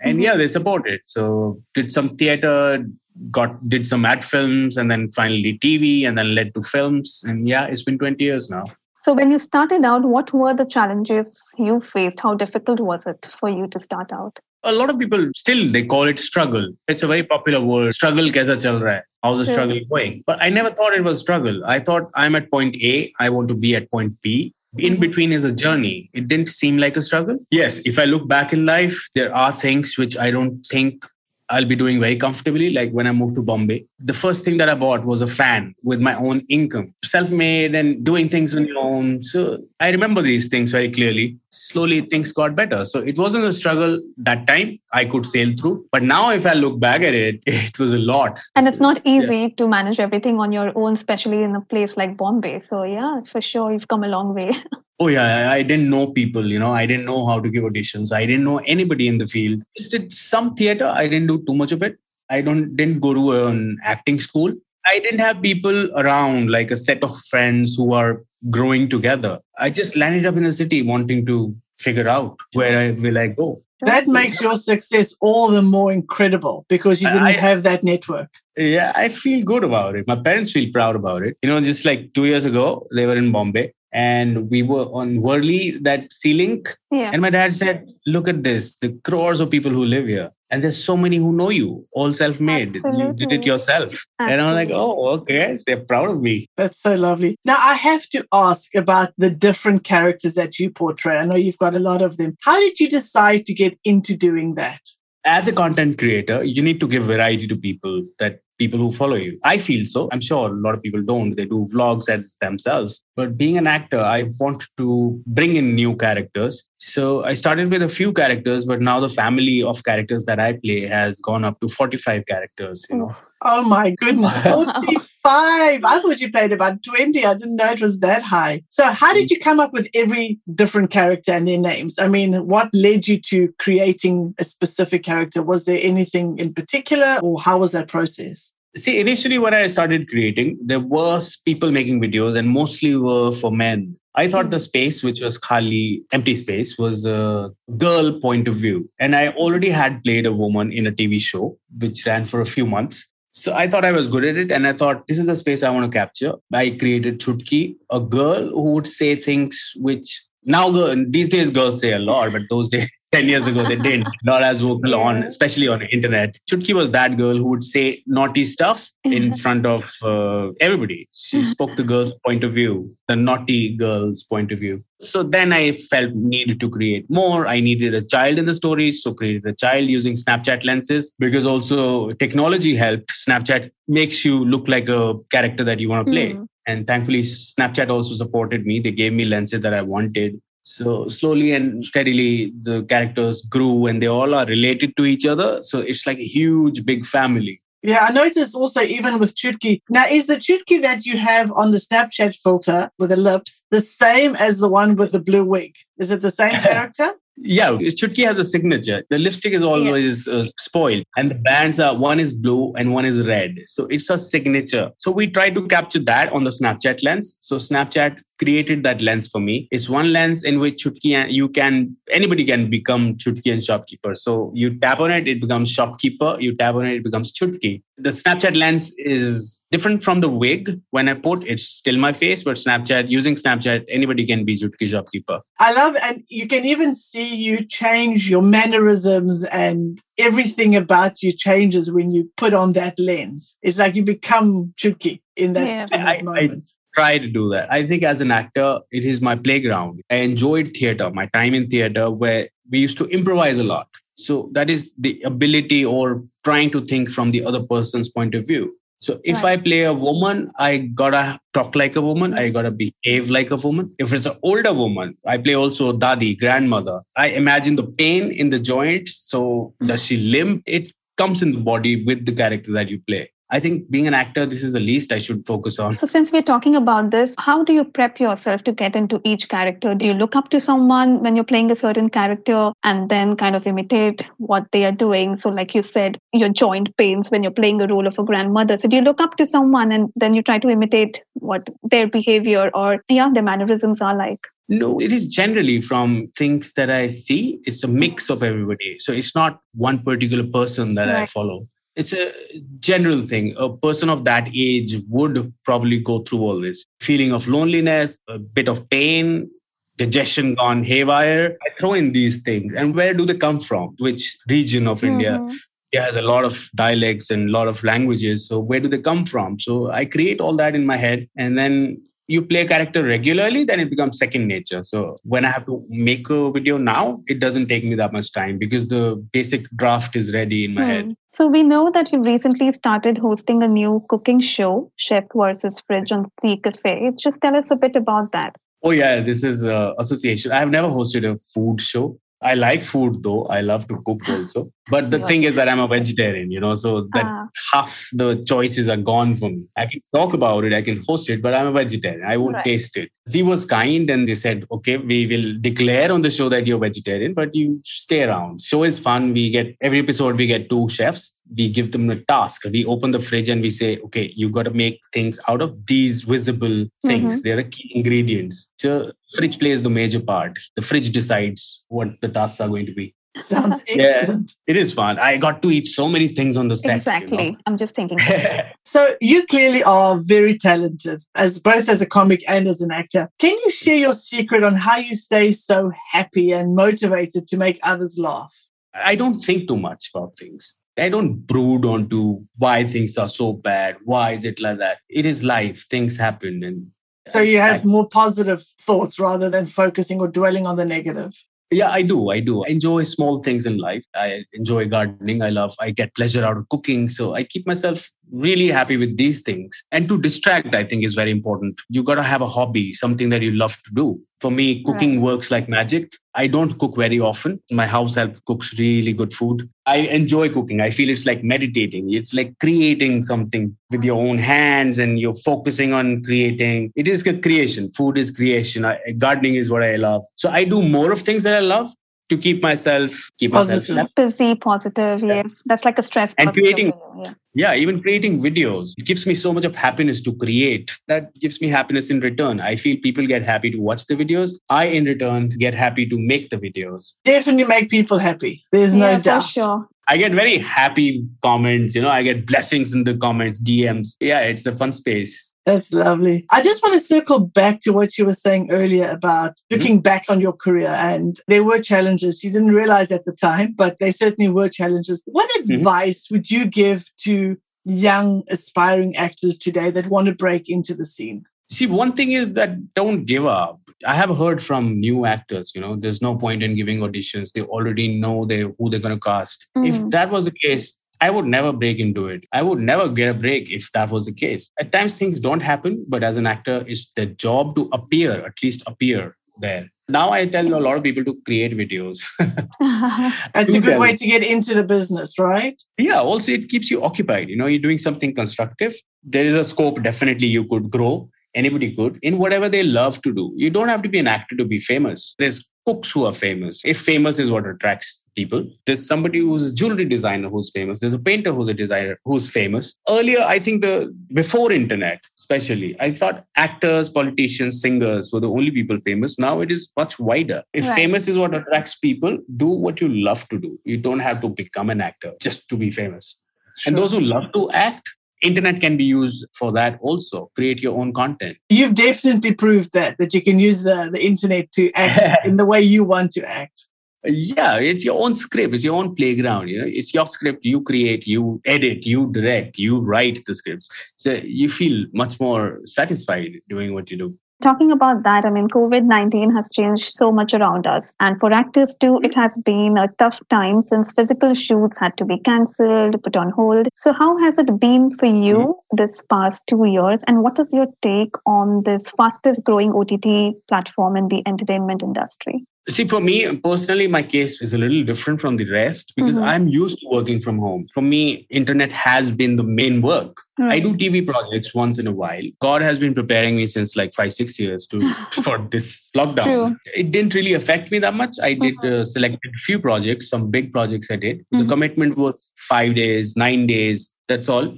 And 0.00 0.14
mm-hmm. 0.14 0.22
yeah, 0.22 0.36
they 0.36 0.48
supported. 0.48 1.00
So 1.04 1.62
did 1.74 1.92
some 1.92 2.16
theater, 2.16 2.84
got 3.30 3.68
did 3.68 3.86
some 3.86 4.04
ad 4.04 4.24
films 4.24 4.76
and 4.76 4.90
then 4.90 5.10
finally 5.12 5.58
TV 5.58 6.06
and 6.06 6.18
then 6.18 6.34
led 6.34 6.54
to 6.54 6.62
films. 6.62 7.22
And 7.26 7.48
yeah, 7.48 7.66
it's 7.66 7.82
been 7.82 7.98
20 7.98 8.22
years 8.22 8.50
now. 8.50 8.64
So 8.96 9.12
when 9.12 9.30
you 9.30 9.38
started 9.38 9.84
out, 9.84 10.04
what 10.04 10.32
were 10.32 10.54
the 10.54 10.64
challenges 10.64 11.42
you 11.58 11.82
faced? 11.92 12.20
How 12.20 12.34
difficult 12.34 12.80
was 12.80 13.06
it 13.06 13.28
for 13.38 13.50
you 13.50 13.66
to 13.68 13.78
start 13.78 14.12
out? 14.12 14.38
A 14.62 14.72
lot 14.72 14.88
of 14.88 14.98
people 14.98 15.28
still 15.34 15.70
they 15.70 15.84
call 15.84 16.04
it 16.08 16.18
struggle. 16.18 16.70
It's 16.88 17.02
a 17.02 17.06
very 17.06 17.22
popular 17.22 17.60
word. 17.60 17.92
Struggle 17.92 18.32
kaisa 18.32 18.56
chal 18.56 18.80
raha 18.80 18.94
hai? 18.94 19.02
How's 19.22 19.38
the 19.38 19.46
struggle 19.46 19.78
going? 19.90 20.22
But 20.26 20.40
I 20.40 20.48
never 20.48 20.70
thought 20.70 20.94
it 20.94 21.04
was 21.04 21.20
struggle. 21.20 21.64
I 21.66 21.80
thought 21.80 22.10
I'm 22.14 22.34
at 22.34 22.50
point 22.50 22.76
A, 22.76 23.12
I 23.20 23.28
want 23.28 23.48
to 23.48 23.54
be 23.54 23.74
at 23.74 23.90
point 23.90 24.20
B. 24.22 24.54
In 24.78 24.94
mm-hmm. 24.94 25.00
between 25.00 25.32
is 25.32 25.44
a 25.44 25.52
journey. 25.52 26.10
It 26.14 26.26
didn't 26.26 26.48
seem 26.48 26.78
like 26.78 26.96
a 26.96 27.02
struggle. 27.02 27.38
Yes, 27.50 27.78
if 27.84 27.98
I 27.98 28.06
look 28.06 28.26
back 28.26 28.52
in 28.52 28.66
life, 28.66 29.08
there 29.14 29.34
are 29.34 29.52
things 29.52 29.96
which 29.96 30.16
I 30.16 30.30
don't 30.30 30.64
think 30.66 31.06
I'll 31.50 31.64
be 31.64 31.76
doing 31.76 32.00
very 32.00 32.16
comfortably. 32.16 32.70
Like 32.70 32.90
when 32.92 33.06
I 33.06 33.12
moved 33.12 33.34
to 33.36 33.42
Bombay, 33.42 33.86
the 33.98 34.14
first 34.14 34.44
thing 34.44 34.56
that 34.58 34.68
I 34.68 34.74
bought 34.74 35.04
was 35.04 35.20
a 35.20 35.26
fan 35.26 35.74
with 35.82 36.00
my 36.00 36.14
own 36.14 36.40
income, 36.48 36.94
self 37.04 37.30
made 37.30 37.74
and 37.74 38.02
doing 38.04 38.28
things 38.28 38.54
on 38.54 38.66
your 38.66 38.78
own. 38.78 39.22
So 39.22 39.58
I 39.80 39.90
remember 39.90 40.22
these 40.22 40.48
things 40.48 40.70
very 40.70 40.90
clearly. 40.90 41.38
Slowly 41.50 42.00
things 42.02 42.32
got 42.32 42.56
better. 42.56 42.84
So 42.84 43.00
it 43.00 43.18
wasn't 43.18 43.44
a 43.44 43.52
struggle 43.52 44.00
that 44.18 44.46
time. 44.46 44.78
I 44.92 45.04
could 45.04 45.26
sail 45.26 45.52
through. 45.58 45.86
But 45.92 46.02
now, 46.02 46.30
if 46.30 46.46
I 46.46 46.54
look 46.54 46.80
back 46.80 47.02
at 47.02 47.14
it, 47.14 47.42
it 47.46 47.78
was 47.78 47.92
a 47.92 47.98
lot. 47.98 48.40
And 48.56 48.66
it's 48.66 48.80
not 48.80 49.00
easy 49.04 49.36
yeah. 49.36 49.48
to 49.56 49.68
manage 49.68 50.00
everything 50.00 50.40
on 50.40 50.52
your 50.52 50.72
own, 50.74 50.94
especially 50.94 51.42
in 51.42 51.54
a 51.54 51.60
place 51.60 51.96
like 51.96 52.16
Bombay. 52.16 52.60
So, 52.60 52.82
yeah, 52.84 53.20
for 53.22 53.40
sure, 53.40 53.72
you've 53.72 53.88
come 53.88 54.04
a 54.04 54.08
long 54.08 54.34
way. 54.34 54.52
Oh 55.00 55.08
yeah, 55.08 55.50
I 55.50 55.62
didn't 55.62 55.90
know 55.90 56.06
people. 56.06 56.46
You 56.46 56.58
know, 56.58 56.72
I 56.72 56.86
didn't 56.86 57.06
know 57.06 57.26
how 57.26 57.40
to 57.40 57.48
give 57.48 57.64
auditions. 57.64 58.12
I 58.12 58.26
didn't 58.26 58.44
know 58.44 58.58
anybody 58.58 59.08
in 59.08 59.18
the 59.18 59.26
field. 59.26 59.62
Just 59.76 59.90
did 59.90 60.14
some 60.14 60.54
theater. 60.54 60.86
I 60.86 61.08
didn't 61.08 61.26
do 61.26 61.42
too 61.44 61.54
much 61.54 61.72
of 61.72 61.82
it. 61.82 61.98
I 62.30 62.40
don't 62.40 62.76
didn't 62.76 63.00
go 63.00 63.12
to 63.12 63.46
an 63.46 63.78
acting 63.82 64.20
school. 64.20 64.54
I 64.86 64.98
didn't 64.98 65.20
have 65.20 65.42
people 65.42 65.90
around 65.98 66.50
like 66.50 66.70
a 66.70 66.76
set 66.76 67.02
of 67.02 67.18
friends 67.24 67.74
who 67.74 67.92
are 67.92 68.22
growing 68.50 68.88
together. 68.88 69.40
I 69.58 69.70
just 69.70 69.96
landed 69.96 70.26
up 70.26 70.36
in 70.36 70.44
a 70.44 70.52
city 70.52 70.82
wanting 70.82 71.26
to 71.26 71.56
figure 71.78 72.08
out 72.08 72.36
where 72.52 72.78
I, 72.78 72.90
will 72.92 73.18
I 73.18 73.28
go. 73.28 73.58
That 73.80 74.06
makes 74.06 74.40
your 74.40 74.56
success 74.56 75.14
all 75.20 75.48
the 75.48 75.62
more 75.62 75.92
incredible 75.92 76.64
because 76.68 77.02
you 77.02 77.08
didn't 77.08 77.22
I, 77.22 77.32
have 77.32 77.62
that 77.64 77.82
network. 77.82 78.30
Yeah, 78.56 78.92
I 78.94 79.08
feel 79.08 79.44
good 79.44 79.64
about 79.64 79.96
it. 79.96 80.06
My 80.06 80.16
parents 80.16 80.52
feel 80.52 80.70
proud 80.72 80.96
about 80.96 81.22
it. 81.22 81.36
You 81.42 81.48
know, 81.50 81.60
just 81.60 81.84
like 81.84 82.14
two 82.14 82.26
years 82.26 82.44
ago, 82.44 82.86
they 82.94 83.06
were 83.06 83.16
in 83.16 83.32
Bombay 83.32 83.72
and 83.94 84.50
we 84.50 84.62
were 84.62 84.86
on 84.92 85.20
Worli, 85.20 85.80
that 85.84 86.12
Sea 86.12 86.34
Link. 86.34 86.68
Yeah. 86.90 87.10
And 87.12 87.22
my 87.22 87.30
dad 87.30 87.54
said, 87.54 87.88
Look 88.06 88.28
at 88.28 88.42
this, 88.42 88.74
the 88.74 88.90
crores 89.04 89.40
of 89.40 89.50
people 89.50 89.70
who 89.70 89.84
live 89.84 90.06
here. 90.06 90.30
And 90.50 90.62
there's 90.62 90.82
so 90.82 90.96
many 90.96 91.16
who 91.16 91.32
know 91.32 91.48
you, 91.48 91.86
all 91.92 92.12
self 92.12 92.40
made. 92.40 92.74
You 92.74 93.14
did 93.16 93.32
it 93.32 93.44
yourself. 93.44 94.04
Absolutely. 94.18 94.32
And 94.32 94.42
I'm 94.42 94.54
like, 94.54 94.70
Oh, 94.70 95.08
okay. 95.20 95.56
They're 95.64 95.84
proud 95.84 96.10
of 96.10 96.20
me. 96.20 96.46
That's 96.56 96.80
so 96.80 96.94
lovely. 96.94 97.36
Now, 97.44 97.56
I 97.58 97.74
have 97.74 98.06
to 98.10 98.26
ask 98.32 98.74
about 98.74 99.12
the 99.16 99.30
different 99.30 99.84
characters 99.84 100.34
that 100.34 100.58
you 100.58 100.70
portray. 100.70 101.18
I 101.18 101.24
know 101.24 101.36
you've 101.36 101.58
got 101.58 101.76
a 101.76 101.80
lot 101.80 102.02
of 102.02 102.16
them. 102.16 102.36
How 102.42 102.58
did 102.58 102.80
you 102.80 102.88
decide 102.88 103.46
to 103.46 103.54
get 103.54 103.78
into 103.84 104.16
doing 104.16 104.56
that? 104.56 104.80
As 105.24 105.48
a 105.48 105.52
content 105.52 105.98
creator, 105.98 106.44
you 106.44 106.60
need 106.60 106.80
to 106.80 106.88
give 106.88 107.04
variety 107.04 107.46
to 107.46 107.56
people 107.56 108.04
that 108.18 108.40
people 108.58 108.78
who 108.78 108.92
follow 108.92 109.16
you. 109.16 109.38
I 109.42 109.58
feel 109.58 109.84
so. 109.86 110.08
I'm 110.12 110.20
sure 110.20 110.48
a 110.48 110.52
lot 110.52 110.74
of 110.74 110.82
people 110.82 111.02
don't. 111.02 111.36
They 111.36 111.44
do 111.44 111.66
vlogs 111.72 112.08
as 112.08 112.36
themselves. 112.40 113.02
But 113.16 113.36
being 113.36 113.58
an 113.58 113.66
actor, 113.66 114.00
I 114.00 114.30
want 114.38 114.66
to 114.76 115.20
bring 115.26 115.56
in 115.56 115.74
new 115.74 115.96
characters. 115.96 116.64
So 116.78 117.24
I 117.24 117.34
started 117.34 117.70
with 117.70 117.82
a 117.82 117.88
few 117.88 118.12
characters, 118.12 118.64
but 118.64 118.80
now 118.80 119.00
the 119.00 119.08
family 119.08 119.62
of 119.62 119.82
characters 119.84 120.24
that 120.24 120.38
I 120.38 120.54
play 120.54 120.80
has 120.82 121.20
gone 121.20 121.44
up 121.44 121.60
to 121.60 121.68
45 121.68 122.26
characters, 122.26 122.86
you 122.90 122.96
know. 122.96 123.16
Oh, 123.42 123.64
oh 123.64 123.68
my 123.68 123.90
goodness, 123.90 124.36
45. 124.42 125.08
I 125.26 126.00
thought 126.02 126.20
you 126.20 126.30
played 126.30 126.52
about 126.52 126.82
20. 126.82 127.24
I 127.24 127.34
didn't 127.34 127.56
know 127.56 127.70
it 127.70 127.80
was 127.80 128.00
that 128.00 128.22
high. 128.22 128.62
So, 128.70 128.84
how 128.92 129.14
did 129.14 129.28
mm. 129.28 129.30
you 129.30 129.40
come 129.40 129.60
up 129.60 129.72
with 129.72 129.88
every 129.94 130.38
different 130.54 130.90
character 130.90 131.32
and 131.32 131.48
their 131.48 131.58
names? 131.58 131.98
I 131.98 132.08
mean, 132.08 132.46
what 132.46 132.68
led 132.74 133.08
you 133.08 133.20
to 133.20 133.52
creating 133.58 134.34
a 134.38 134.44
specific 134.44 135.02
character? 135.02 135.42
Was 135.42 135.64
there 135.64 135.78
anything 135.80 136.38
in 136.38 136.52
particular, 136.52 137.18
or 137.22 137.40
how 137.40 137.58
was 137.58 137.72
that 137.72 137.88
process? 137.88 138.52
See, 138.76 138.98
initially 138.98 139.38
when 139.38 139.54
I 139.54 139.68
started 139.68 140.08
creating, 140.08 140.58
there 140.60 140.80
was 140.80 141.36
people 141.36 141.70
making 141.70 142.00
videos 142.00 142.36
and 142.36 142.48
mostly 142.48 142.96
were 142.96 143.30
for 143.30 143.52
men. 143.52 143.96
I 144.16 144.28
thought 144.28 144.46
mm. 144.46 144.50
the 144.52 144.60
space, 144.60 145.02
which 145.02 145.20
was 145.20 145.38
Khali, 145.38 146.02
empty 146.12 146.36
space, 146.36 146.76
was 146.78 147.06
a 147.06 147.50
girl 147.76 148.20
point 148.20 148.46
of 148.46 148.54
view. 148.54 148.88
And 149.00 149.16
I 149.16 149.28
already 149.28 149.70
had 149.70 150.02
played 150.04 150.26
a 150.26 150.32
woman 150.32 150.72
in 150.72 150.86
a 150.86 150.92
TV 150.92 151.20
show, 151.20 151.58
which 151.78 152.06
ran 152.06 152.24
for 152.24 152.40
a 152.40 152.46
few 152.46 152.66
months. 152.66 153.08
So 153.36 153.52
I 153.52 153.66
thought 153.66 153.84
I 153.84 153.90
was 153.90 154.06
good 154.06 154.24
at 154.24 154.36
it. 154.36 154.52
And 154.52 154.64
I 154.64 154.72
thought, 154.72 155.08
this 155.08 155.18
is 155.18 155.26
the 155.26 155.34
space 155.34 155.64
I 155.64 155.70
want 155.70 155.90
to 155.90 155.98
capture. 155.98 156.34
I 156.52 156.70
created 156.70 157.18
Chutki, 157.18 157.76
a 157.90 157.98
girl 157.98 158.48
who 158.48 158.74
would 158.74 158.86
say 158.86 159.16
things 159.16 159.72
which 159.74 160.22
now 160.44 160.70
these 161.08 161.28
days 161.28 161.50
girls 161.50 161.80
say 161.80 161.92
a 161.92 161.98
lot 161.98 162.32
but 162.32 162.42
those 162.50 162.68
days 162.70 163.06
10 163.12 163.28
years 163.28 163.46
ago 163.46 163.66
they 163.66 163.76
didn't. 163.76 164.08
Not 164.22 164.42
as 164.42 164.60
vocal 164.60 164.94
on 164.94 165.22
especially 165.22 165.68
on 165.68 165.80
the 165.80 165.86
internet. 165.86 166.38
Chutki 166.50 166.74
was 166.74 166.90
that 166.92 167.16
girl 167.16 167.36
who 167.36 167.44
would 167.44 167.64
say 167.64 168.02
naughty 168.06 168.44
stuff 168.44 168.90
in 169.04 169.34
front 169.34 169.66
of 169.66 169.92
uh, 170.02 170.50
everybody. 170.60 171.08
She 171.12 171.44
spoke 171.44 171.76
the 171.76 171.84
girl's 171.84 172.12
point 172.24 172.44
of 172.44 172.52
view 172.52 172.94
the 173.08 173.16
naughty 173.16 173.76
girl's 173.76 174.22
point 174.22 174.50
of 174.50 174.58
view. 174.58 174.82
So 175.00 175.22
then 175.22 175.52
i 175.52 175.72
felt 175.72 176.14
needed 176.14 176.60
to 176.60 176.70
create 176.70 177.04
more. 177.10 177.46
I 177.46 177.60
needed 177.60 177.94
a 177.94 178.02
child 178.02 178.38
in 178.38 178.46
the 178.46 178.54
story 178.54 178.90
so 178.90 179.12
created 179.12 179.44
a 179.46 179.52
child 179.52 179.88
using 179.88 180.14
snapchat 180.14 180.64
lenses 180.64 181.12
because 181.18 181.46
also 181.46 182.12
technology 182.12 182.74
helped. 182.74 183.12
Snapchat 183.28 183.70
makes 183.86 184.24
you 184.24 184.44
look 184.44 184.68
like 184.68 184.88
a 184.88 185.14
character 185.30 185.64
that 185.64 185.78
you 185.78 185.88
want 185.88 186.06
to 186.06 186.12
play. 186.12 186.32
Mm. 186.32 186.46
And 186.66 186.86
thankfully, 186.86 187.22
Snapchat 187.22 187.90
also 187.90 188.14
supported 188.14 188.66
me. 188.66 188.80
They 188.80 188.92
gave 188.92 189.12
me 189.12 189.24
lenses 189.24 189.60
that 189.60 189.74
I 189.74 189.82
wanted. 189.82 190.40
So 190.64 191.08
slowly 191.08 191.52
and 191.52 191.84
steadily, 191.84 192.52
the 192.60 192.84
characters 192.84 193.42
grew 193.42 193.86
and 193.86 194.00
they 194.00 194.06
all 194.06 194.34
are 194.34 194.46
related 194.46 194.96
to 194.96 195.04
each 195.04 195.26
other. 195.26 195.62
So 195.62 195.80
it's 195.80 196.06
like 196.06 196.18
a 196.18 196.26
huge, 196.26 196.86
big 196.86 197.04
family. 197.04 197.60
Yeah, 197.82 198.06
I 198.08 198.12
noticed 198.12 198.54
also 198.54 198.80
even 198.80 199.18
with 199.18 199.34
Chutki. 199.34 199.82
Now, 199.90 200.06
is 200.10 200.26
the 200.26 200.36
Chutki 200.36 200.80
that 200.80 201.04
you 201.04 201.18
have 201.18 201.52
on 201.52 201.70
the 201.70 201.76
Snapchat 201.76 202.34
filter 202.34 202.88
with 202.98 203.10
the 203.10 203.16
lips 203.16 203.62
the 203.70 203.82
same 203.82 204.34
as 204.36 204.58
the 204.58 204.68
one 204.68 204.96
with 204.96 205.12
the 205.12 205.20
blue 205.20 205.44
wig? 205.44 205.74
Is 205.98 206.10
it 206.10 206.22
the 206.22 206.30
same 206.30 206.62
character? 206.62 207.12
Yeah, 207.36 207.70
Chutki 207.70 208.24
has 208.24 208.38
a 208.38 208.44
signature. 208.44 209.02
The 209.10 209.18
lipstick 209.18 209.52
is 209.52 209.64
always 209.64 210.28
uh, 210.28 210.46
spoiled, 210.58 211.04
and 211.16 211.30
the 211.32 211.34
bands 211.34 211.80
are 211.80 211.96
one 211.96 212.20
is 212.20 212.32
blue 212.32 212.72
and 212.74 212.94
one 212.94 213.04
is 213.04 213.26
red. 213.26 213.56
So 213.66 213.86
it's 213.86 214.08
a 214.08 214.18
signature. 214.18 214.90
So 214.98 215.10
we 215.10 215.26
try 215.26 215.50
to 215.50 215.66
capture 215.66 215.98
that 216.00 216.32
on 216.32 216.44
the 216.44 216.50
Snapchat 216.50 217.02
lens. 217.02 217.36
So 217.40 217.56
Snapchat 217.56 218.20
created 218.38 218.84
that 218.84 219.00
lens 219.00 219.28
for 219.28 219.40
me. 219.40 219.68
It's 219.70 219.88
one 219.88 220.12
lens 220.12 220.44
in 220.44 220.60
which 220.60 220.84
Chutki 220.84 221.14
and 221.14 221.32
you 221.32 221.48
can 221.48 221.96
anybody 222.10 222.44
can 222.44 222.70
become 222.70 223.14
Chutki 223.14 223.52
and 223.52 223.62
shopkeeper. 223.62 224.14
So 224.14 224.52
you 224.54 224.78
tap 224.78 225.00
on 225.00 225.10
it, 225.10 225.26
it 225.26 225.40
becomes 225.40 225.70
shopkeeper. 225.70 226.36
You 226.38 226.56
tap 226.56 226.76
on 226.76 226.86
it, 226.86 226.96
it 226.96 227.04
becomes 227.04 227.32
Chutki. 227.32 227.82
The 227.96 228.10
Snapchat 228.10 228.56
lens 228.56 228.92
is 228.98 229.66
different 229.70 230.02
from 230.02 230.20
the 230.20 230.28
wig. 230.28 230.80
When 230.90 231.08
I 231.08 231.14
put 231.14 231.44
it's 231.44 231.64
still 231.64 231.96
my 231.96 232.12
face, 232.12 232.42
but 232.42 232.56
Snapchat 232.56 233.08
using 233.08 233.36
Snapchat, 233.36 233.84
anybody 233.88 234.26
can 234.26 234.44
be 234.44 234.58
Chutki 234.58 234.88
shopkeeper. 234.88 235.40
I 235.60 235.72
love, 235.72 235.96
and 236.02 236.22
you 236.28 236.48
can 236.48 236.64
even 236.64 236.94
see 236.94 237.34
you 237.34 237.64
change 237.64 238.28
your 238.28 238.42
mannerisms 238.42 239.44
and 239.44 240.00
everything 240.18 240.74
about 240.74 241.22
you 241.22 241.32
changes 241.32 241.90
when 241.90 242.12
you 242.12 242.30
put 242.36 242.52
on 242.52 242.72
that 242.72 242.98
lens. 242.98 243.56
It's 243.62 243.78
like 243.78 243.94
you 243.94 244.02
become 244.02 244.74
Chutki 244.76 245.20
in 245.36 245.52
that, 245.52 245.66
yeah. 245.66 245.86
in 245.96 246.04
that 246.04 246.24
moment 246.24 246.70
try 246.94 247.18
to 247.18 247.28
do 247.28 247.50
that. 247.50 247.72
I 247.72 247.86
think 247.86 248.02
as 248.04 248.20
an 248.20 248.30
actor, 248.30 248.80
it 248.90 249.04
is 249.04 249.20
my 249.20 249.36
playground. 249.36 250.00
I 250.10 250.16
enjoyed 250.16 250.68
theater, 250.68 251.10
my 251.10 251.26
time 251.26 251.54
in 251.54 251.68
theater, 251.68 252.10
where 252.10 252.48
we 252.70 252.78
used 252.78 252.98
to 252.98 253.06
improvise 253.06 253.58
a 253.58 253.64
lot. 253.64 253.88
So 254.16 254.48
that 254.52 254.70
is 254.70 254.92
the 254.98 255.20
ability 255.22 255.84
or 255.84 256.24
trying 256.44 256.70
to 256.70 256.84
think 256.84 257.10
from 257.10 257.30
the 257.30 257.44
other 257.44 257.62
person's 257.62 258.08
point 258.08 258.34
of 258.34 258.46
view. 258.46 258.74
So 259.00 259.20
if 259.22 259.42
right. 259.42 259.58
I 259.58 259.62
play 259.62 259.82
a 259.82 259.92
woman, 259.92 260.50
I 260.58 260.78
gotta 260.78 261.38
talk 261.52 261.76
like 261.76 261.94
a 261.94 262.00
woman. 262.00 262.32
I 262.32 262.48
gotta 262.48 262.70
behave 262.70 263.28
like 263.28 263.50
a 263.50 263.56
woman. 263.56 263.94
If 263.98 264.14
it's 264.14 264.24
an 264.24 264.38
older 264.42 264.72
woman, 264.72 265.18
I 265.26 265.36
play 265.36 265.54
also 265.54 265.92
dadi, 265.92 266.38
grandmother. 266.38 267.02
I 267.14 267.26
imagine 267.28 267.76
the 267.76 267.84
pain 267.84 268.30
in 268.30 268.48
the 268.48 268.58
joints. 268.58 269.16
So 269.16 269.74
does 269.84 270.02
she 270.02 270.16
limp? 270.16 270.62
It 270.64 270.92
comes 271.18 271.42
in 271.42 271.52
the 271.52 271.58
body 271.58 272.02
with 272.04 272.24
the 272.24 272.32
character 272.32 272.72
that 272.72 272.88
you 272.88 273.00
play. 273.06 273.30
I 273.54 273.60
think 273.60 273.88
being 273.88 274.08
an 274.08 274.14
actor, 274.14 274.44
this 274.46 274.64
is 274.64 274.72
the 274.72 274.80
least 274.80 275.12
I 275.12 275.20
should 275.20 275.46
focus 275.46 275.78
on. 275.78 275.94
So, 275.94 276.08
since 276.08 276.32
we're 276.32 276.42
talking 276.42 276.74
about 276.74 277.12
this, 277.12 277.36
how 277.38 277.62
do 277.62 277.72
you 277.72 277.84
prep 277.84 278.18
yourself 278.18 278.64
to 278.64 278.72
get 278.72 278.96
into 278.96 279.20
each 279.22 279.48
character? 279.48 279.94
Do 279.94 280.06
you 280.06 280.12
look 280.12 280.34
up 280.34 280.48
to 280.48 280.58
someone 280.58 281.22
when 281.22 281.36
you're 281.36 281.44
playing 281.44 281.70
a 281.70 281.76
certain 281.76 282.10
character 282.10 282.72
and 282.82 283.08
then 283.08 283.36
kind 283.36 283.54
of 283.54 283.64
imitate 283.68 284.28
what 284.38 284.66
they 284.72 284.84
are 284.84 284.96
doing? 285.04 285.36
So, 285.36 285.50
like 285.50 285.72
you 285.72 285.82
said, 285.82 286.18
your 286.32 286.48
joint 286.48 286.96
pains 286.96 287.30
when 287.30 287.44
you're 287.44 287.52
playing 287.52 287.80
a 287.80 287.86
role 287.86 288.08
of 288.08 288.18
a 288.18 288.24
grandmother. 288.24 288.76
So, 288.76 288.88
do 288.88 288.96
you 288.96 289.02
look 289.02 289.20
up 289.20 289.36
to 289.36 289.46
someone 289.46 289.92
and 289.92 290.10
then 290.16 290.34
you 290.34 290.42
try 290.42 290.58
to 290.58 290.68
imitate 290.68 291.22
what 291.34 291.70
their 291.84 292.08
behavior 292.08 292.72
or, 292.74 293.04
yeah, 293.08 293.30
their 293.32 293.44
mannerisms 293.44 294.00
are 294.00 294.16
like? 294.16 294.48
No, 294.68 294.98
it 294.98 295.12
is 295.12 295.28
generally 295.28 295.80
from 295.80 296.32
things 296.36 296.72
that 296.72 296.90
I 296.90 297.06
see. 297.06 297.60
It's 297.66 297.84
a 297.84 297.88
mix 297.88 298.30
of 298.30 298.42
everybody. 298.42 298.96
So 298.98 299.12
it's 299.12 299.36
not 299.36 299.60
one 299.74 300.02
particular 300.02 300.42
person 300.42 300.94
that 300.94 301.06
right. 301.06 301.22
I 301.22 301.26
follow 301.26 301.68
it's 301.96 302.12
a 302.12 302.32
general 302.80 303.26
thing. 303.26 303.54
A 303.56 303.68
person 303.68 304.08
of 304.08 304.24
that 304.24 304.48
age 304.54 304.96
would 305.08 305.52
probably 305.64 305.98
go 305.98 306.20
through 306.22 306.40
all 306.40 306.60
this 306.60 306.84
feeling 307.00 307.32
of 307.32 307.46
loneliness, 307.46 308.18
a 308.28 308.38
bit 308.38 308.68
of 308.68 308.88
pain, 308.90 309.50
digestion 309.96 310.54
gone 310.54 310.84
haywire. 310.84 311.56
I 311.62 311.78
throw 311.78 311.94
in 311.94 312.12
these 312.12 312.42
things. 312.42 312.72
And 312.72 312.94
where 312.94 313.14
do 313.14 313.24
they 313.24 313.36
come 313.36 313.60
from? 313.60 313.94
Which 313.98 314.36
region 314.48 314.88
of 314.88 314.98
mm-hmm. 314.98 315.12
India? 315.12 315.34
India 315.36 316.06
has 316.06 316.16
a 316.16 316.22
lot 316.22 316.44
of 316.44 316.68
dialects 316.74 317.30
and 317.30 317.48
a 317.48 317.52
lot 317.52 317.68
of 317.68 317.84
languages. 317.84 318.48
So 318.48 318.58
where 318.58 318.80
do 318.80 318.88
they 318.88 318.98
come 318.98 319.24
from? 319.24 319.60
So 319.60 319.90
I 319.90 320.04
create 320.04 320.40
all 320.40 320.56
that 320.56 320.74
in 320.74 320.86
my 320.86 320.96
head 320.96 321.28
and 321.36 321.56
then 321.56 322.02
you 322.26 322.42
play 322.42 322.60
a 322.60 322.68
character 322.68 323.02
regularly, 323.02 323.64
then 323.64 323.80
it 323.80 323.90
becomes 323.90 324.18
second 324.18 324.46
nature. 324.46 324.82
So 324.84 325.18
when 325.24 325.44
I 325.44 325.50
have 325.50 325.66
to 325.66 325.84
make 325.88 326.30
a 326.30 326.50
video 326.50 326.78
now, 326.78 327.22
it 327.26 327.40
doesn't 327.40 327.68
take 327.68 327.84
me 327.84 327.94
that 327.96 328.12
much 328.12 328.32
time 328.32 328.58
because 328.58 328.88
the 328.88 329.16
basic 329.32 329.68
draft 329.76 330.16
is 330.16 330.32
ready 330.32 330.64
in 330.64 330.74
my 330.74 330.82
hmm. 330.82 330.88
head. 330.88 331.16
So 331.34 331.46
we 331.48 331.62
know 331.62 331.90
that 331.92 332.12
you've 332.12 332.24
recently 332.24 332.70
started 332.72 333.18
hosting 333.18 333.62
a 333.62 333.68
new 333.68 334.04
cooking 334.08 334.40
show, 334.40 334.90
Chef 334.96 335.24
versus 335.34 335.82
Fridge 335.86 336.12
on 336.12 336.26
Zee 336.40 336.58
Cafe. 336.58 337.10
Just 337.18 337.40
tell 337.40 337.56
us 337.56 337.70
a 337.70 337.76
bit 337.76 337.96
about 337.96 338.32
that. 338.32 338.56
Oh 338.82 338.90
yeah, 338.90 339.20
this 339.20 339.42
is 339.42 339.64
a 339.64 339.94
association. 339.98 340.52
I 340.52 340.60
have 340.60 340.70
never 340.70 340.88
hosted 340.88 341.24
a 341.28 341.38
food 341.38 341.80
show. 341.80 342.18
I 342.42 342.54
like 342.54 342.82
food 342.82 343.22
though. 343.22 343.46
I 343.46 343.62
love 343.62 343.88
to 343.88 344.00
cook 344.04 344.20
also. 344.28 344.70
But 344.90 345.10
the 345.10 345.26
thing 345.26 345.44
is 345.44 345.54
that 345.54 345.68
I'm 345.68 345.80
a 345.80 345.88
vegetarian, 345.88 346.50
you 346.50 346.60
know, 346.60 346.74
so 346.74 347.08
that 347.14 347.24
uh, 347.24 347.46
half 347.72 348.06
the 348.12 348.44
choices 348.44 348.88
are 348.88 348.98
gone 348.98 349.34
for 349.34 349.48
me. 349.48 349.64
I 349.76 349.86
can 349.86 350.02
talk 350.14 350.34
about 350.34 350.64
it, 350.64 350.74
I 350.74 350.82
can 350.82 351.02
host 351.08 351.30
it, 351.30 351.40
but 351.40 351.54
I'm 351.54 351.68
a 351.68 351.72
vegetarian. 351.72 352.26
I 352.26 352.36
won't 352.36 352.56
right. 352.56 352.64
taste 352.64 352.96
it. 352.96 353.10
Zee 353.28 353.42
was 353.42 353.64
kind 353.64 354.10
and 354.10 354.28
they 354.28 354.34
said, 354.34 354.66
okay, 354.70 354.98
we 354.98 355.26
will 355.26 355.56
declare 355.60 356.12
on 356.12 356.20
the 356.20 356.30
show 356.30 356.50
that 356.50 356.66
you're 356.66 356.78
vegetarian, 356.78 357.32
but 357.32 357.54
you 357.54 357.80
stay 357.84 358.24
around. 358.24 358.60
Show 358.60 358.84
is 358.84 358.98
fun. 358.98 359.32
We 359.32 359.48
get 359.48 359.74
every 359.80 360.00
episode, 360.00 360.36
we 360.36 360.46
get 360.46 360.68
two 360.68 360.88
chefs. 360.90 361.34
We 361.56 361.70
give 361.70 361.92
them 361.92 362.10
a 362.10 362.16
task. 362.16 362.64
We 362.70 362.84
open 362.84 363.12
the 363.12 363.20
fridge 363.20 363.48
and 363.48 363.62
we 363.62 363.70
say, 363.70 363.98
okay, 363.98 364.32
you 364.34 364.50
got 364.50 364.64
to 364.64 364.70
make 364.70 365.00
things 365.12 365.38
out 365.48 365.62
of 365.62 365.86
these 365.86 366.22
visible 366.22 366.86
things. 367.02 367.36
Mm-hmm. 367.36 367.40
They're 367.42 367.56
the 367.56 367.64
key 367.64 367.92
ingredients. 367.94 368.72
So 368.78 369.12
fridge 369.36 369.58
plays 369.58 369.82
the 369.82 369.90
major 369.90 370.20
part. 370.20 370.58
The 370.76 370.82
fridge 370.82 371.10
decides 371.10 371.84
what 371.88 372.08
the 372.20 372.28
tasks 372.28 372.60
are 372.60 372.68
going 372.68 372.86
to 372.86 372.94
be. 372.94 373.14
Sounds 373.40 373.82
excellent. 373.88 374.54
Yeah, 374.66 374.72
it 374.72 374.76
is 374.76 374.92
fun. 374.92 375.18
I 375.18 375.36
got 375.36 375.62
to 375.62 375.70
eat 375.70 375.86
so 375.86 376.08
many 376.08 376.28
things 376.28 376.56
on 376.56 376.68
the 376.68 376.76
set. 376.76 376.96
Exactly. 376.96 377.44
You 377.44 377.52
know? 377.52 377.58
I'm 377.66 377.76
just 377.76 377.94
thinking. 377.94 378.18
so 378.84 379.16
you 379.20 379.46
clearly 379.46 379.82
are 379.82 380.18
very 380.18 380.56
talented, 380.56 381.22
as 381.34 381.58
both 381.58 381.88
as 381.88 382.00
a 382.00 382.06
comic 382.06 382.42
and 382.48 382.68
as 382.68 382.80
an 382.80 382.90
actor. 382.90 383.28
Can 383.38 383.52
you 383.64 383.70
share 383.70 383.96
your 383.96 384.14
secret 384.14 384.62
on 384.62 384.74
how 384.74 384.96
you 384.96 385.14
stay 385.14 385.52
so 385.52 385.90
happy 386.10 386.52
and 386.52 386.74
motivated 386.74 387.46
to 387.48 387.56
make 387.56 387.78
others 387.82 388.18
laugh? 388.18 388.54
I 388.94 389.16
don't 389.16 389.40
think 389.40 389.66
too 389.66 389.76
much 389.76 390.10
about 390.14 390.38
things. 390.38 390.74
I 390.96 391.08
don't 391.08 391.38
brood 391.38 391.84
onto 391.84 392.44
why 392.58 392.86
things 392.86 393.18
are 393.18 393.28
so 393.28 393.52
bad. 393.52 393.96
Why 394.04 394.32
is 394.32 394.44
it 394.44 394.60
like 394.60 394.78
that? 394.78 394.98
It 395.08 395.26
is 395.26 395.42
life. 395.42 395.86
Things 395.90 396.16
happen, 396.16 396.62
and 396.62 396.86
so 397.26 397.40
you 397.40 397.58
have 397.58 397.84
more 397.84 398.06
positive 398.08 398.62
thoughts 398.80 399.18
rather 399.18 399.48
than 399.48 399.64
focusing 399.64 400.20
or 400.20 400.28
dwelling 400.28 400.66
on 400.66 400.76
the 400.76 400.84
negative. 400.84 401.32
Yeah, 401.74 401.90
I 401.90 402.02
do. 402.02 402.30
I 402.30 402.38
do. 402.38 402.64
I 402.64 402.68
enjoy 402.68 403.02
small 403.02 403.42
things 403.42 403.66
in 403.66 403.78
life. 403.78 404.04
I 404.14 404.44
enjoy 404.52 404.86
gardening. 404.86 405.42
I 405.42 405.50
love, 405.50 405.74
I 405.80 405.90
get 405.90 406.14
pleasure 406.14 406.44
out 406.44 406.56
of 406.56 406.68
cooking. 406.68 407.08
So 407.08 407.34
I 407.34 407.42
keep 407.42 407.66
myself 407.66 408.10
really 408.32 408.68
happy 408.68 408.96
with 408.96 409.16
these 409.16 409.42
things. 409.42 409.82
And 409.92 410.08
to 410.08 410.20
distract, 410.20 410.74
I 410.74 410.84
think 410.84 411.04
is 411.04 411.14
very 411.14 411.30
important. 411.30 411.80
You 411.88 412.02
got 412.02 412.16
to 412.16 412.22
have 412.22 412.40
a 412.40 412.46
hobby, 412.46 412.94
something 412.94 413.28
that 413.30 413.42
you 413.42 413.52
love 413.52 413.80
to 413.82 413.90
do. 413.94 414.20
For 414.40 414.50
me, 414.50 414.82
cooking 414.84 415.14
right. 415.14 415.22
works 415.22 415.50
like 415.50 415.68
magic. 415.68 416.12
I 416.34 416.48
don't 416.48 416.78
cook 416.78 416.96
very 416.96 417.18
often. 417.18 417.62
My 417.70 417.86
house 417.86 418.16
help 418.16 418.36
cooks 418.44 418.78
really 418.78 419.12
good 419.12 419.32
food. 419.32 419.70
I 419.86 419.96
enjoy 419.96 420.50
cooking. 420.50 420.80
I 420.80 420.90
feel 420.90 421.08
it's 421.08 421.24
like 421.24 421.42
meditating. 421.42 422.12
It's 422.12 422.34
like 422.34 422.58
creating 422.58 423.22
something 423.22 423.76
with 423.90 424.04
your 424.04 424.20
own 424.20 424.38
hands 424.38 424.98
and 424.98 425.18
you're 425.18 425.36
focusing 425.36 425.94
on 425.94 426.24
creating. 426.24 426.92
It 426.94 427.08
is 427.08 427.26
a 427.26 427.38
creation. 427.38 427.90
Food 427.92 428.18
is 428.18 428.30
creation. 428.30 428.84
I, 428.84 428.98
gardening 429.16 429.54
is 429.54 429.70
what 429.70 429.82
I 429.82 429.96
love. 429.96 430.24
So 430.36 430.50
I 430.50 430.64
do 430.64 430.82
more 430.82 431.12
of 431.12 431.22
things 431.22 431.44
that 431.44 431.54
I 431.54 431.60
love 431.60 431.88
to 432.28 432.36
keep 432.36 432.62
myself 432.62 433.30
keep 433.38 433.52
positive. 433.52 433.96
myself 433.96 434.14
busy, 434.14 434.54
positive. 434.54 435.20
Yes, 435.22 435.52
that's 435.66 435.84
like 435.84 435.98
a 435.98 436.02
stress. 436.02 436.34
And 436.38 436.52
creating, 436.52 436.92
yeah. 437.18 437.34
Yeah, 437.54 437.74
even 437.74 438.02
creating 438.02 438.42
videos. 438.42 438.92
It 438.98 439.06
gives 439.06 439.26
me 439.26 439.34
so 439.34 439.52
much 439.52 439.64
of 439.64 439.76
happiness 439.76 440.20
to 440.22 440.32
create. 440.34 440.90
That 441.08 441.32
gives 441.38 441.60
me 441.60 441.68
happiness 441.68 442.10
in 442.10 442.20
return. 442.20 442.60
I 442.60 442.76
feel 442.76 442.96
people 443.02 443.26
get 443.26 443.42
happy 443.44 443.70
to 443.70 443.78
watch 443.78 444.06
the 444.06 444.14
videos. 444.16 444.54
I, 444.68 444.84
in 444.86 445.04
return, 445.04 445.50
get 445.50 445.72
happy 445.74 446.06
to 446.06 446.18
make 446.18 446.50
the 446.50 446.56
videos. 446.58 447.12
Definitely 447.24 447.64
make 447.64 447.90
people 447.90 448.18
happy. 448.18 448.62
There's 448.72 448.96
no 448.96 449.10
yeah, 449.10 449.18
doubt. 449.20 449.42
for 449.44 449.48
sure. 449.48 449.88
I 450.06 450.18
get 450.18 450.32
very 450.32 450.58
happy 450.58 451.26
comments, 451.42 451.94
you 451.94 452.02
know, 452.02 452.10
I 452.10 452.22
get 452.22 452.44
blessings 452.46 452.92
in 452.92 453.04
the 453.04 453.16
comments, 453.16 453.58
DMs. 453.58 454.16
Yeah, 454.20 454.40
it's 454.40 454.66
a 454.66 454.76
fun 454.76 454.92
space. 454.92 455.54
That's 455.64 455.94
lovely. 455.94 456.44
I 456.52 456.60
just 456.62 456.82
want 456.82 456.92
to 456.92 457.00
circle 457.00 457.40
back 457.40 457.80
to 457.84 457.90
what 457.94 458.18
you 458.18 458.26
were 458.26 458.34
saying 458.34 458.70
earlier 458.70 459.08
about 459.08 459.52
Mm-hmm. 459.52 459.74
looking 459.80 460.00
back 460.02 460.24
on 460.28 460.42
your 460.42 460.52
career. 460.52 460.88
And 460.90 461.40
there 461.48 461.64
were 461.64 461.78
challenges 461.80 462.44
you 462.44 462.50
didn't 462.50 462.74
realize 462.74 463.10
at 463.10 463.24
the 463.24 463.32
time, 463.32 463.72
but 463.74 463.98
they 463.98 464.12
certainly 464.12 464.50
were 464.50 464.68
challenges. 464.68 465.22
What 465.24 465.48
Mm-hmm. 465.56 465.72
advice 465.76 466.28
would 466.30 466.50
you 466.50 466.66
give 466.66 467.06
to 467.20 467.43
young 467.84 468.42
aspiring 468.50 469.16
actors 469.16 469.58
today 469.58 469.90
that 469.90 470.08
want 470.08 470.26
to 470.26 470.34
break 470.34 470.68
into 470.68 470.94
the 470.94 471.06
scene? 471.06 471.44
See, 471.70 471.86
one 471.86 472.12
thing 472.12 472.32
is 472.32 472.52
that 472.54 472.94
don't 472.94 473.24
give 473.24 473.46
up. 473.46 473.80
I 474.06 474.14
have 474.14 474.36
heard 474.36 474.62
from 474.62 475.00
new 475.00 475.24
actors, 475.24 475.72
you 475.74 475.80
know, 475.80 475.96
there's 475.96 476.20
no 476.20 476.36
point 476.36 476.62
in 476.62 476.74
giving 476.74 477.00
auditions. 477.00 477.52
They 477.52 477.62
already 477.62 478.18
know 478.20 478.44
they 478.44 478.60
who 478.60 478.90
they're 478.90 479.00
going 479.00 479.16
to 479.16 479.20
cast. 479.20 479.66
If 479.76 479.94
Mm. 479.96 480.10
that 480.10 480.30
was 480.30 480.44
the 480.44 480.50
case, 480.50 481.00
I 481.20 481.30
would 481.30 481.46
never 481.46 481.72
break 481.72 481.98
into 481.98 482.28
it. 482.28 482.44
I 482.52 482.62
would 482.62 482.80
never 482.80 483.08
get 483.08 483.30
a 483.30 483.34
break 483.34 483.70
if 483.70 483.90
that 483.92 484.10
was 484.10 484.26
the 484.26 484.32
case. 484.32 484.70
At 484.78 484.92
times 484.92 485.14
things 485.16 485.40
don't 485.40 485.60
happen, 485.62 486.04
but 486.08 486.22
as 486.22 486.36
an 486.36 486.46
actor, 486.46 486.84
it's 486.86 487.10
their 487.12 487.26
job 487.26 487.76
to 487.76 487.88
appear, 487.92 488.44
at 488.44 488.62
least 488.62 488.82
appear 488.86 489.36
there. 489.58 489.90
Now 490.08 490.30
I 490.30 490.46
tell 490.46 490.66
a 490.66 490.76
lot 490.76 490.98
of 490.98 491.02
people 491.02 491.24
to 491.24 491.38
create 491.46 491.72
videos. 491.76 492.18
That's 493.54 493.74
a 493.74 493.80
good 493.80 493.98
way 493.98 494.14
to 494.14 494.26
get 494.26 494.42
into 494.42 494.74
the 494.74 494.84
business, 494.84 495.38
right? 495.38 495.80
yeah, 495.98 496.20
also 496.20 496.52
it 496.52 496.68
keeps 496.68 496.90
you 496.90 497.02
occupied. 497.02 497.48
You 497.48 497.56
know, 497.56 497.66
you're 497.66 497.80
doing 497.80 497.98
something 497.98 498.34
constructive. 498.34 498.94
There 499.22 499.46
is 499.46 499.54
a 499.54 499.64
scope, 499.64 500.02
definitely 500.02 500.48
you 500.48 500.64
could 500.64 500.90
grow. 500.90 501.30
Anybody 501.54 501.94
could 501.94 502.18
in 502.22 502.38
whatever 502.38 502.68
they 502.68 502.82
love 502.82 503.22
to 503.22 503.32
do. 503.32 503.52
You 503.56 503.70
don't 503.70 503.88
have 503.88 504.02
to 504.02 504.08
be 504.08 504.18
an 504.18 504.26
actor 504.26 504.56
to 504.56 504.64
be 504.64 504.78
famous. 504.78 505.34
There's 505.38 505.64
cooks 505.86 506.10
who 506.10 506.24
are 506.26 506.34
famous. 506.34 506.80
If 506.84 507.00
famous 507.00 507.38
is 507.38 507.50
what 507.50 507.66
attracts 507.66 508.23
people, 508.34 508.66
there's 508.86 509.06
somebody 509.06 509.40
who's 509.40 509.70
a 509.70 509.74
jewelry 509.74 510.04
designer 510.04 510.48
who's 510.48 510.70
famous. 510.70 510.98
There's 510.98 511.12
a 511.12 511.18
painter 511.18 511.52
who's 511.52 511.68
a 511.68 511.74
designer 511.74 512.18
who's 512.24 512.48
famous. 512.48 512.94
Earlier, 513.08 513.40
I 513.42 513.58
think 513.58 513.82
the 513.82 514.14
before 514.32 514.72
internet, 514.72 515.20
especially, 515.38 515.96
I 516.00 516.12
thought 516.12 516.44
actors, 516.56 517.08
politicians, 517.08 517.80
singers 517.80 518.32
were 518.32 518.40
the 518.40 518.50
only 518.50 518.70
people 518.70 518.98
famous. 519.00 519.38
Now 519.38 519.60
it 519.60 519.70
is 519.70 519.90
much 519.96 520.18
wider. 520.18 520.62
If 520.72 520.84
Right. 520.86 520.94
famous 520.94 521.28
is 521.28 521.36
what 521.36 521.54
attracts 521.54 521.96
people, 521.96 522.38
do 522.56 522.66
what 522.66 523.00
you 523.00 523.08
love 523.08 523.48
to 523.48 523.58
do. 523.58 523.78
You 523.84 523.96
don't 523.96 524.20
have 524.20 524.40
to 524.42 524.48
become 524.48 524.90
an 524.90 525.00
actor 525.00 525.32
just 525.40 525.68
to 525.70 525.76
be 525.76 525.90
famous. 525.90 526.40
And 526.86 526.98
those 526.98 527.12
who 527.12 527.20
love 527.20 527.52
to 527.52 527.70
act, 527.70 528.08
internet 528.42 528.80
can 528.80 528.96
be 528.96 529.04
used 529.04 529.46
for 529.54 529.72
that 529.72 529.98
also. 530.02 530.50
Create 530.54 530.82
your 530.82 530.98
own 531.00 531.12
content. 531.12 531.56
You've 531.68 531.94
definitely 531.94 532.52
proved 532.52 532.92
that, 532.92 533.16
that 533.18 533.32
you 533.32 533.40
can 533.40 533.58
use 533.58 533.82
the, 533.82 534.10
the 534.12 534.24
internet 534.24 534.72
to 534.72 534.90
act 534.92 535.46
in 535.46 535.56
the 535.56 535.64
way 535.64 535.80
you 535.80 536.04
want 536.04 536.32
to 536.32 536.48
act. 536.48 536.86
Yeah, 537.26 537.78
it's 537.78 538.04
your 538.04 538.22
own 538.22 538.34
script. 538.34 538.74
It's 538.74 538.84
your 538.84 538.96
own 538.96 539.14
playground. 539.14 539.68
You 539.68 539.80
know, 539.80 539.88
it's 539.88 540.12
your 540.12 540.26
script. 540.26 540.64
You 540.64 540.82
create, 540.82 541.26
you 541.26 541.60
edit, 541.64 542.04
you 542.04 542.30
direct, 542.32 542.78
you 542.78 543.00
write 543.00 543.42
the 543.46 543.54
scripts. 543.54 543.88
So 544.16 544.40
you 544.44 544.68
feel 544.68 545.06
much 545.12 545.40
more 545.40 545.80
satisfied 545.86 546.60
doing 546.68 546.92
what 546.92 547.10
you 547.10 547.16
do. 547.16 547.38
Talking 547.62 547.92
about 547.92 548.24
that, 548.24 548.44
I 548.44 548.50
mean, 548.50 548.66
COVID 548.68 549.04
19 549.04 549.50
has 549.54 549.70
changed 549.72 550.12
so 550.14 550.30
much 550.30 550.52
around 550.52 550.86
us. 550.86 551.14
And 551.20 551.40
for 551.40 551.50
actors 551.50 551.94
too, 551.98 552.20
it 552.22 552.34
has 552.34 552.58
been 552.58 552.98
a 552.98 553.08
tough 553.18 553.40
time 553.48 553.80
since 553.80 554.12
physical 554.12 554.52
shoots 554.52 554.98
had 554.98 555.16
to 555.16 555.24
be 555.24 555.38
cancelled, 555.38 556.22
put 556.22 556.36
on 556.36 556.50
hold. 556.50 556.88
So, 556.92 557.14
how 557.14 557.38
has 557.38 557.56
it 557.56 557.80
been 557.80 558.10
for 558.10 558.26
you 558.26 558.56
mm-hmm. 558.56 558.96
this 558.96 559.22
past 559.30 559.66
two 559.66 559.86
years? 559.86 560.22
And 560.26 560.42
what 560.42 560.58
is 560.58 560.72
your 560.74 560.88
take 561.00 561.34
on 561.46 561.84
this 561.84 562.10
fastest 562.18 562.64
growing 562.64 562.92
OTT 562.92 563.54
platform 563.68 564.16
in 564.16 564.28
the 564.28 564.42
entertainment 564.46 565.02
industry? 565.02 565.64
See, 565.90 566.08
for 566.08 566.18
me 566.18 566.56
personally, 566.56 567.06
my 567.06 567.22
case 567.22 567.60
is 567.60 567.74
a 567.74 567.78
little 567.78 568.02
different 568.04 568.40
from 568.40 568.56
the 568.56 568.64
rest 568.70 569.12
because 569.16 569.36
Mhm. 569.36 569.42
I'm 569.42 569.68
used 569.68 569.98
to 569.98 570.06
working 570.08 570.40
from 570.40 570.58
home. 570.58 570.86
For 570.94 571.02
me, 571.02 571.46
internet 571.50 571.92
has 571.92 572.30
been 572.30 572.56
the 572.56 572.62
main 572.62 573.02
work. 573.02 573.42
I 573.60 573.80
do 573.80 573.92
TV 573.94 574.22
projects 574.22 574.74
once 574.74 574.98
in 574.98 575.06
a 575.06 575.12
while. 575.12 575.42
God 575.60 575.82
has 575.82 575.98
been 575.98 576.14
preparing 576.14 576.56
me 576.56 576.66
since 576.66 576.96
like 576.96 577.12
five, 577.14 577.34
six 577.34 577.58
years 577.58 577.86
to 577.88 577.98
for 578.46 578.56
this 578.70 579.10
lockdown. 579.14 579.44
True. 579.44 579.76
It 579.94 580.10
didn't 580.10 580.32
really 580.34 580.54
affect 580.54 580.90
me 580.90 580.98
that 581.00 581.12
much. 581.14 581.36
I 581.42 581.52
did 581.52 581.76
Mhm. 581.76 581.92
uh, 581.92 582.04
selected 582.06 582.52
a 582.54 582.58
few 582.68 582.78
projects, 582.78 583.28
some 583.28 583.50
big 583.50 583.70
projects 583.70 584.10
I 584.10 584.16
did. 584.16 584.40
The 584.52 584.64
Mhm. 584.64 584.68
commitment 584.70 585.18
was 585.18 585.52
five 585.58 585.94
days, 585.96 586.34
nine 586.34 586.66
days. 586.66 587.10
That's 587.28 587.48
all. 587.50 587.68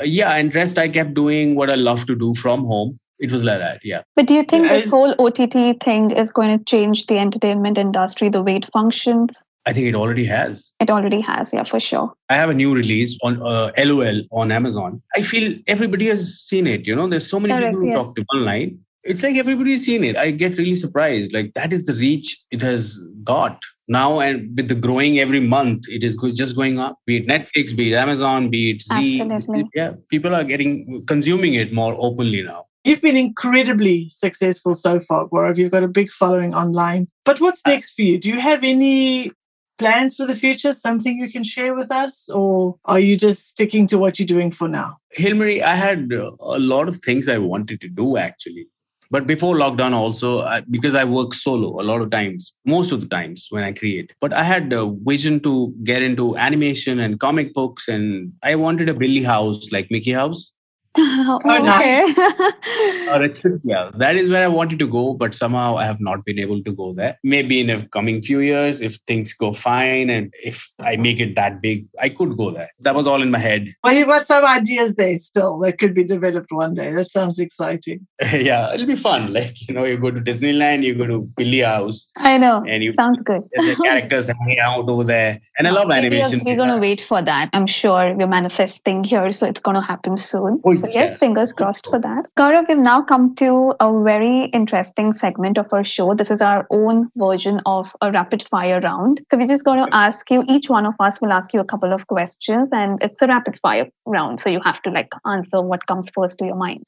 Uh, 0.00 0.02
yeah, 0.04 0.32
and 0.34 0.52
rest 0.54 0.78
I 0.78 0.88
kept 0.88 1.14
doing 1.14 1.54
what 1.54 1.70
I 1.70 1.74
love 1.76 2.06
to 2.06 2.16
do 2.16 2.34
from 2.34 2.64
home. 2.64 2.98
It 3.22 3.30
was 3.30 3.44
like 3.44 3.60
that. 3.60 3.80
Yeah. 3.84 4.02
But 4.16 4.26
do 4.26 4.34
you 4.34 4.42
think 4.42 4.64
Yeah, 4.66 4.78
this 4.78 4.90
whole 4.90 5.14
OTT 5.20 5.80
thing 5.80 6.10
is 6.10 6.32
going 6.32 6.58
to 6.58 6.64
change 6.64 7.06
the 7.06 7.18
entertainment 7.18 7.78
industry, 7.78 8.28
the 8.28 8.42
way 8.42 8.56
it 8.56 8.68
functions? 8.72 9.42
I 9.64 9.72
think 9.72 9.86
it 9.86 9.94
already 9.94 10.24
has. 10.24 10.72
It 10.80 10.90
already 10.90 11.20
has, 11.20 11.52
yeah, 11.52 11.62
for 11.62 11.78
sure. 11.78 12.12
I 12.28 12.34
have 12.34 12.50
a 12.50 12.54
new 12.54 12.74
release 12.74 13.16
on 13.22 13.40
uh, 13.40 13.70
LOL 13.78 14.22
on 14.32 14.50
Amazon. 14.50 15.00
I 15.16 15.22
feel 15.22 15.56
everybody 15.68 16.08
has 16.08 16.40
seen 16.40 16.66
it. 16.66 16.84
You 16.84 16.96
know, 16.96 17.06
there's 17.06 17.30
so 17.30 17.38
many 17.38 17.54
Correct, 17.54 17.74
people 17.74 17.82
who 17.82 17.88
yeah. 17.90 17.94
talk 17.94 18.16
to 18.16 18.24
online. 18.34 18.80
It's 19.04 19.22
like 19.22 19.36
everybody's 19.36 19.84
seen 19.84 20.02
it. 20.02 20.16
I 20.16 20.32
get 20.32 20.58
really 20.58 20.74
surprised. 20.74 21.32
Like 21.32 21.54
that 21.54 21.72
is 21.72 21.86
the 21.86 21.94
reach 21.94 22.36
it 22.50 22.60
has 22.62 22.98
got 23.22 23.60
now, 23.86 24.18
and 24.18 24.56
with 24.56 24.66
the 24.66 24.74
growing 24.74 25.20
every 25.20 25.40
month, 25.40 25.84
it 25.88 26.02
is 26.02 26.16
just 26.34 26.56
going 26.56 26.80
up. 26.80 26.98
Be 27.06 27.18
it 27.18 27.28
Netflix, 27.28 27.76
be 27.76 27.92
it 27.92 27.96
Amazon, 27.96 28.48
be 28.48 28.70
it 28.70 28.82
Zee. 28.82 29.20
Absolutely. 29.20 29.68
Yeah, 29.74 29.94
people 30.10 30.34
are 30.34 30.44
getting 30.44 31.04
consuming 31.06 31.54
it 31.54 31.72
more 31.72 31.94
openly 31.98 32.42
now. 32.42 32.66
You've 32.84 33.00
been 33.00 33.16
incredibly 33.16 34.08
successful 34.10 34.74
so 34.74 35.00
far, 35.00 35.28
Gaurav. 35.28 35.56
You've 35.56 35.70
got 35.70 35.84
a 35.84 35.88
big 35.88 36.10
following 36.10 36.52
online. 36.52 37.08
But 37.24 37.40
what's 37.40 37.62
next 37.64 37.94
for 37.94 38.02
you? 38.02 38.18
Do 38.18 38.28
you 38.28 38.40
have 38.40 38.64
any 38.64 39.30
plans 39.78 40.16
for 40.16 40.26
the 40.26 40.34
future? 40.34 40.72
Something 40.72 41.16
you 41.16 41.30
can 41.30 41.44
share 41.44 41.74
with 41.74 41.92
us? 41.92 42.28
Or 42.28 42.76
are 42.84 42.98
you 42.98 43.16
just 43.16 43.46
sticking 43.46 43.86
to 43.88 43.98
what 43.98 44.18
you're 44.18 44.26
doing 44.26 44.50
for 44.50 44.66
now? 44.66 44.98
Hilmarie, 45.16 45.62
I 45.62 45.76
had 45.76 46.12
uh, 46.12 46.32
a 46.40 46.58
lot 46.58 46.88
of 46.88 46.96
things 46.96 47.28
I 47.28 47.38
wanted 47.38 47.80
to 47.82 47.88
do 47.88 48.16
actually. 48.16 48.66
But 49.12 49.26
before 49.26 49.54
lockdown, 49.56 49.92
also, 49.92 50.40
I, 50.40 50.60
because 50.62 50.94
I 50.94 51.04
work 51.04 51.34
solo 51.34 51.78
a 51.78 51.84
lot 51.84 52.00
of 52.00 52.10
times, 52.10 52.54
most 52.64 52.92
of 52.92 53.02
the 53.02 53.06
times 53.06 53.46
when 53.50 53.62
I 53.62 53.72
create. 53.72 54.14
But 54.22 54.32
I 54.32 54.42
had 54.42 54.72
a 54.72 54.90
vision 55.04 55.38
to 55.40 55.72
get 55.84 56.02
into 56.02 56.34
animation 56.38 56.98
and 56.98 57.20
comic 57.20 57.52
books, 57.52 57.88
and 57.88 58.32
I 58.42 58.54
wanted 58.54 58.88
a 58.88 58.94
Billy 58.94 59.22
house 59.22 59.70
like 59.70 59.90
Mickey 59.90 60.12
House. 60.12 60.54
oh, 60.98 61.40
nice. 61.44 62.18
Or 63.12 63.22
a 63.22 63.30
yeah, 63.64 63.90
that 63.96 64.16
is 64.16 64.28
where 64.30 64.44
I 64.44 64.48
wanted 64.48 64.78
to 64.78 64.86
go, 64.86 65.14
but 65.14 65.34
somehow 65.34 65.76
I 65.76 65.84
have 65.84 66.00
not 66.00 66.24
been 66.24 66.38
able 66.38 66.62
to 66.62 66.72
go 66.72 66.92
there. 66.94 67.18
Maybe 67.22 67.60
in 67.60 67.70
a 67.70 67.86
coming 67.88 68.22
few 68.22 68.40
years, 68.40 68.80
if 68.80 68.96
things 69.06 69.32
go 69.34 69.52
fine 69.52 70.10
and 70.10 70.32
if 70.42 70.70
I 70.80 70.96
make 70.96 71.20
it 71.20 71.34
that 71.36 71.60
big, 71.60 71.86
I 72.00 72.08
could 72.08 72.36
go 72.36 72.50
there. 72.50 72.70
That 72.80 72.94
was 72.94 73.06
all 73.06 73.22
in 73.22 73.30
my 73.30 73.38
head. 73.38 73.74
Well, 73.84 73.94
you've 73.94 74.08
got 74.08 74.26
some 74.26 74.44
ideas 74.44 74.94
there 74.94 75.18
still 75.18 75.58
that 75.60 75.78
could 75.78 75.92
be 75.92 76.04
developed 76.04 76.52
one 76.52 76.74
day. 76.74 76.92
That 76.94 77.10
sounds 77.10 77.38
exciting. 77.38 78.06
yeah, 78.32 78.72
it'll 78.72 78.86
be 78.86 78.96
fun. 78.96 79.32
Like, 79.32 79.68
you 79.68 79.74
know, 79.74 79.84
you 79.84 79.96
go 79.98 80.10
to 80.10 80.20
Disneyland, 80.20 80.84
you 80.84 80.94
go 80.94 81.06
to 81.06 81.20
Billy 81.36 81.60
House, 81.60 82.08
I 82.16 82.38
know. 82.38 82.62
and 82.66 82.82
you 82.82 82.94
Sounds 82.96 83.20
good. 83.20 83.42
the 83.52 83.76
characters 83.82 84.28
hanging 84.28 84.60
out 84.60 84.88
over 84.88 85.04
there. 85.04 85.40
And 85.58 85.66
I 85.66 85.70
love 85.70 85.88
Maybe 85.88 86.06
animation. 86.06 86.40
We're, 86.44 86.52
we're 86.52 86.56
going 86.56 86.68
to 86.70 86.78
wait 86.78 87.00
for 87.00 87.20
that. 87.22 87.50
I'm 87.52 87.66
sure 87.66 88.14
we're 88.14 88.26
manifesting 88.26 89.02
here, 89.04 89.30
so 89.32 89.46
it's 89.46 89.60
going 89.60 89.74
to 89.74 89.80
happen 89.80 90.16
soon. 90.16 90.60
Oh, 90.64 90.81
so, 90.82 90.88
yes, 90.88 91.12
yeah. 91.12 91.18
fingers 91.18 91.52
crossed 91.52 91.86
for 91.86 91.98
that. 91.98 92.26
Gaurav, 92.36 92.68
we've 92.68 92.78
now 92.78 93.02
come 93.02 93.34
to 93.36 93.74
a 93.80 94.02
very 94.02 94.44
interesting 94.46 95.12
segment 95.12 95.58
of 95.58 95.72
our 95.72 95.84
show. 95.84 96.14
This 96.14 96.30
is 96.30 96.42
our 96.42 96.66
own 96.70 97.08
version 97.16 97.60
of 97.66 97.94
a 98.00 98.10
rapid 98.12 98.42
fire 98.50 98.80
round. 98.80 99.20
So, 99.30 99.38
we're 99.38 99.46
just 99.46 99.64
going 99.64 99.84
to 99.84 99.94
ask 99.94 100.30
you, 100.30 100.44
each 100.48 100.68
one 100.68 100.86
of 100.86 100.94
us 101.00 101.20
will 101.20 101.32
ask 101.32 101.52
you 101.54 101.60
a 101.60 101.64
couple 101.64 101.92
of 101.92 102.06
questions, 102.06 102.68
and 102.72 103.02
it's 103.02 103.22
a 103.22 103.26
rapid 103.26 103.58
fire 103.60 103.88
round. 104.06 104.40
So, 104.40 104.50
you 104.50 104.60
have 104.64 104.82
to 104.82 104.90
like 104.90 105.10
answer 105.24 105.62
what 105.62 105.86
comes 105.86 106.10
first 106.14 106.38
to 106.38 106.46
your 106.46 106.56
mind. 106.56 106.84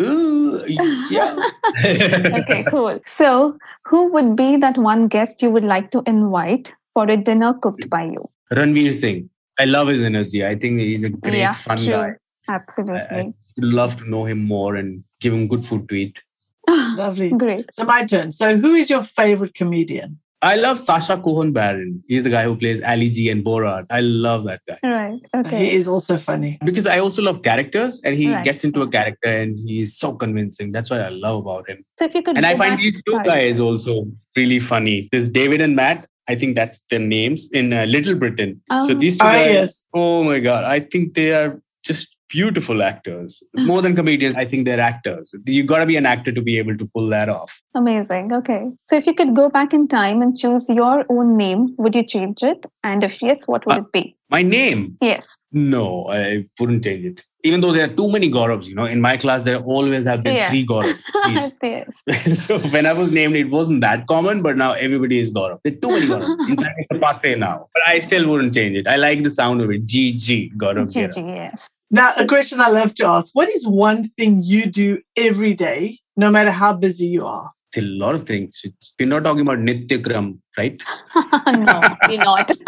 Ooh, 0.00 0.62
yeah. 1.10 1.36
Okay, 1.84 2.64
cool. 2.70 3.00
So, 3.06 3.58
who 3.84 4.12
would 4.12 4.36
be 4.36 4.56
that 4.56 4.78
one 4.78 5.08
guest 5.08 5.42
you 5.42 5.50
would 5.50 5.64
like 5.64 5.90
to 5.90 6.02
invite 6.06 6.72
for 6.94 7.08
a 7.08 7.16
dinner 7.16 7.54
cooked 7.54 7.90
by 7.90 8.04
you? 8.04 8.28
Ranveer 8.52 8.92
Singh. 8.92 9.28
I 9.58 9.64
love 9.64 9.88
his 9.88 10.02
energy. 10.02 10.46
I 10.46 10.54
think 10.54 10.78
he's 10.78 11.02
a 11.02 11.10
great, 11.10 11.38
Yeah, 11.38 11.52
fun 11.52 11.76
true. 11.78 11.88
guy. 11.88 12.12
Absolutely. 12.48 13.00
I 13.10 13.22
would 13.24 13.34
love 13.74 13.96
to 13.96 14.08
know 14.08 14.24
him 14.24 14.44
more 14.44 14.76
and 14.76 15.04
give 15.20 15.32
him 15.32 15.48
good 15.48 15.64
food 15.64 15.88
to 15.88 15.94
eat. 15.94 16.22
Lovely. 16.68 17.30
Great. 17.30 17.64
So, 17.72 17.84
my 17.84 18.04
turn. 18.04 18.32
So, 18.32 18.56
who 18.58 18.74
is 18.74 18.90
your 18.90 19.02
favorite 19.02 19.54
comedian? 19.54 20.18
I 20.40 20.54
love 20.54 20.78
Sacha 20.78 21.20
Cohen 21.20 21.52
Baron. 21.52 22.04
He's 22.06 22.22
the 22.22 22.30
guy 22.30 22.44
who 22.44 22.54
plays 22.56 22.80
Ali 22.84 23.10
G 23.10 23.28
and 23.28 23.44
Borat. 23.44 23.86
I 23.90 24.00
love 24.02 24.44
that 24.44 24.60
guy. 24.68 24.78
Right. 24.84 25.18
Okay. 25.34 25.64
He 25.70 25.72
is 25.74 25.88
also 25.88 26.16
funny. 26.16 26.58
Because 26.64 26.86
I 26.86 27.00
also 27.00 27.22
love 27.22 27.42
characters 27.42 28.00
and 28.04 28.14
he 28.14 28.32
Right. 28.32 28.44
gets 28.44 28.62
into 28.62 28.80
a 28.82 28.86
character 28.88 29.28
and 29.28 29.58
he's 29.66 29.96
so 29.98 30.14
convincing. 30.14 30.70
That's 30.70 30.90
what 30.90 31.00
I 31.00 31.08
love 31.08 31.40
about 31.44 31.68
him. 31.68 31.84
So 31.98 32.04
if 32.04 32.14
you 32.14 32.22
could, 32.22 32.36
And 32.36 32.46
I 32.46 32.54
find 32.54 32.78
these 32.78 33.02
two 33.02 33.18
guys 33.24 33.58
also 33.58 34.06
really 34.36 34.60
funny. 34.60 35.08
There's 35.10 35.26
David 35.28 35.60
and 35.60 35.74
Matt. 35.74 36.06
I 36.28 36.36
think 36.36 36.54
that's 36.54 36.78
their 36.88 37.00
names 37.00 37.48
in 37.50 37.72
uh, 37.72 37.86
Little 37.86 38.14
Britain. 38.14 38.60
So 38.86 38.92
Oh. 38.92 38.94
these 38.94 39.18
two 39.18 39.26
Ah, 39.26 39.32
guys, 39.32 39.50
yes. 39.54 39.88
oh 39.92 40.22
my 40.22 40.38
God, 40.38 40.62
I 40.62 40.78
think 40.78 41.14
they 41.14 41.32
are 41.32 41.60
just 41.82 42.14
beautiful 42.28 42.82
actors. 42.82 43.42
More 43.54 43.80
than 43.82 43.94
comedians, 43.96 44.36
I 44.36 44.44
think 44.44 44.64
they're 44.64 44.80
actors. 44.80 45.34
You 45.46 45.62
got 45.64 45.78
to 45.78 45.86
be 45.86 45.96
an 45.96 46.06
actor 46.06 46.32
to 46.32 46.40
be 46.42 46.58
able 46.58 46.76
to 46.76 46.86
pull 46.86 47.08
that 47.08 47.28
off. 47.28 47.60
Amazing. 47.74 48.32
Okay. 48.32 48.66
So 48.88 48.96
if 48.96 49.06
you 49.06 49.14
could 49.14 49.34
go 49.34 49.48
back 49.48 49.72
in 49.72 49.88
time 49.88 50.22
and 50.22 50.36
choose 50.36 50.64
your 50.68 51.04
own 51.08 51.36
name, 51.36 51.74
would 51.78 51.94
you 51.94 52.04
change 52.06 52.42
it? 52.42 52.64
And 52.84 53.02
if 53.04 53.20
yes, 53.22 53.46
what 53.46 53.66
would 53.66 53.76
Uh, 53.76 53.80
it 53.80 53.92
be? 53.92 54.16
My 54.30 54.42
name? 54.42 54.96
Yes. 55.00 55.36
No, 55.52 56.06
I 56.10 56.46
wouldn't 56.60 56.84
change 56.84 57.04
it. 57.06 57.24
Even 57.44 57.60
though 57.62 57.72
there 57.72 57.84
are 57.84 57.94
too 57.94 58.10
many 58.10 58.30
Gauravs, 58.30 58.66
you 58.66 58.74
know, 58.74 58.84
in 58.84 59.00
my 59.00 59.16
class, 59.16 59.44
there 59.44 59.58
always 59.60 60.04
have 60.04 60.22
been 60.22 60.34
Yeah. 60.34 60.50
three 60.50 60.66
Gauravs. 60.66 60.98
So 62.46 62.58
when 62.58 62.84
I 62.84 62.92
was 62.92 63.10
named, 63.12 63.36
it 63.36 63.48
wasn't 63.48 63.80
that 63.82 64.06
common, 64.06 64.42
but 64.42 64.56
now 64.56 64.72
everybody 64.72 65.18
is 65.20 65.30
Gaurav. 65.30 65.60
There 65.64 65.72
are 65.72 65.76
too 65.76 65.88
many 65.88 66.06
Gauravs. 66.06 66.48
In 66.50 66.56
fact, 66.56 66.74
it's 66.78 66.96
a 66.96 66.98
passe 66.98 67.34
now. 67.36 67.68
But 67.72 67.82
I 67.86 68.00
still 68.00 68.28
wouldn't 68.28 68.52
change 68.54 68.76
it. 68.76 68.86
I 68.86 68.96
like 68.96 69.22
the 69.22 69.30
sound 69.30 69.60
of 69.62 69.70
it. 69.70 69.86
GG, 69.86 70.56
Gaurav. 70.56 70.92
Gigi, 70.92 71.20
yes. 71.22 71.60
Now, 71.90 72.12
a 72.18 72.26
question 72.26 72.60
I 72.60 72.68
love 72.68 72.94
to 72.96 73.06
ask 73.06 73.30
What 73.34 73.48
is 73.48 73.66
one 73.66 74.08
thing 74.10 74.42
you 74.42 74.66
do 74.66 74.98
every 75.16 75.54
day, 75.54 75.98
no 76.16 76.30
matter 76.30 76.50
how 76.50 76.72
busy 76.74 77.06
you 77.06 77.24
are? 77.24 77.50
It's 77.72 77.82
a 77.84 77.86
lot 77.86 78.14
of 78.14 78.26
things. 78.26 78.60
We're 78.98 79.08
not 79.08 79.24
talking 79.24 79.42
about 79.42 79.58
Nityakram, 79.58 80.38
right? 80.56 80.82
no, 81.46 81.80
you're 82.08 82.24
not. 82.24 82.50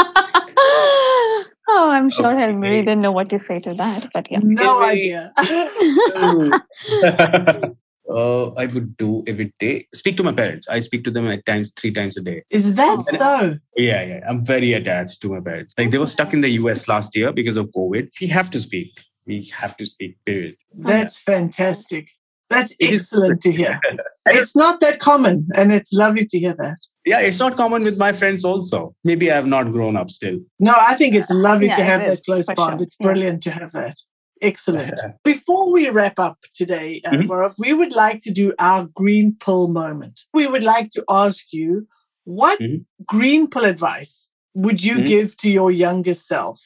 oh, 1.69 1.89
I'm 1.91 2.11
sure 2.11 2.33
Okay. 2.33 2.53
Hilmarie 2.53 2.81
didn't 2.85 3.01
know 3.01 3.13
what 3.13 3.29
to 3.31 3.39
say 3.39 3.61
to 3.61 3.75
that, 3.75 4.09
but 4.13 4.31
yeah. 4.31 4.41
No 4.43 4.81
Every- 4.81 4.97
idea. 5.15 5.33
uh, 8.13 8.51
I 8.55 8.67
would 8.67 8.97
do 8.97 9.23
every 9.27 9.53
day. 9.59 9.87
Speak 9.95 10.17
to 10.19 10.23
my 10.23 10.33
parents. 10.33 10.69
I 10.69 10.81
speak 10.81 11.05
to 11.05 11.11
them 11.11 11.29
at 11.29 11.47
times 11.47 11.73
three 11.77 11.93
times 11.93 12.17
a 12.17 12.23
day. 12.23 12.43
is 12.51 12.75
that 12.75 12.99
Oh. 12.99 13.17
so? 13.17 13.59
Yeah, 13.77 14.03
yeah. 14.05 14.21
I'm 14.29 14.45
very 14.45 14.73
attached 14.75 15.23
to 15.23 15.29
my 15.31 15.41
parents. 15.41 15.75
Like 15.79 15.91
they 15.93 15.99
were 15.99 16.07
stuck 16.09 16.33
in 16.33 16.41
the 16.43 16.51
US 16.61 16.89
last 16.89 17.15
year 17.17 17.33
because 17.33 17.57
of 17.57 17.67
COVID. 17.77 18.09
We 18.21 18.27
have 18.29 18.51
to 18.51 18.61
speak. 18.61 19.01
We 19.31 19.45
have 19.63 19.77
to 19.77 19.87
speak, 19.87 20.17
period. 20.27 20.57
That's 20.75 21.17
fantastic. 21.19 22.11
That's 22.49 22.75
excellent 22.81 23.41
to 23.43 23.53
hear. 23.53 23.79
It's 24.39 24.55
not 24.55 24.81
that 24.81 25.01
common, 25.01 25.47
and 25.57 25.73
it's 25.73 25.93
lovely 25.93 26.27
to 26.33 26.39
hear 26.39 26.55
that. 26.65 26.77
yeah, 27.07 27.21
it's 27.29 27.39
not 27.45 27.57
common 27.57 27.83
with 27.89 27.97
my 28.07 28.13
friends 28.21 28.45
also. 28.45 28.79
Maybe 29.11 29.31
I 29.33 29.37
have 29.41 29.47
not 29.57 29.73
grown 29.77 29.97
up 29.97 30.11
still. 30.11 30.39
No, 30.69 30.75
I 30.91 30.95
think 30.99 31.15
it's 31.15 31.31
lovely 31.31 31.69
Yeah, 31.69 31.77
to 31.81 31.85
have 31.93 32.01
that 32.09 32.21
close 32.29 32.47
bond. 32.59 32.79
sure. 32.79 32.83
It's 32.85 32.97
Yeah. 33.01 33.07
brilliant 33.07 33.43
to 33.47 33.51
have 33.59 33.71
that. 33.81 33.97
Excellent. 34.51 34.99
Before 35.33 35.65
we 35.77 35.83
wrap 35.97 36.19
up 36.29 36.37
today, 36.61 37.01
uh, 37.07 37.11
Mhm. 37.17 37.55
We 37.65 37.71
would 37.81 37.95
like 38.05 38.19
to 38.27 38.33
do 38.43 38.47
our 38.69 38.83
green 39.03 39.29
pill 39.45 39.65
moment. 39.83 40.17
We 40.41 40.47
would 40.53 40.67
like 40.75 40.89
to 40.97 41.03
ask 41.25 41.43
you 41.59 41.71
what 42.43 42.59
Mhm. 42.61 42.85
green 43.15 43.43
pill 43.53 43.67
advice 43.75 44.15
would 44.65 44.81
you 44.89 44.97
Mhm. 44.99 45.07
give 45.15 45.29
to 45.43 45.49
your 45.59 45.71
younger 45.87 46.15
self? 46.33 46.59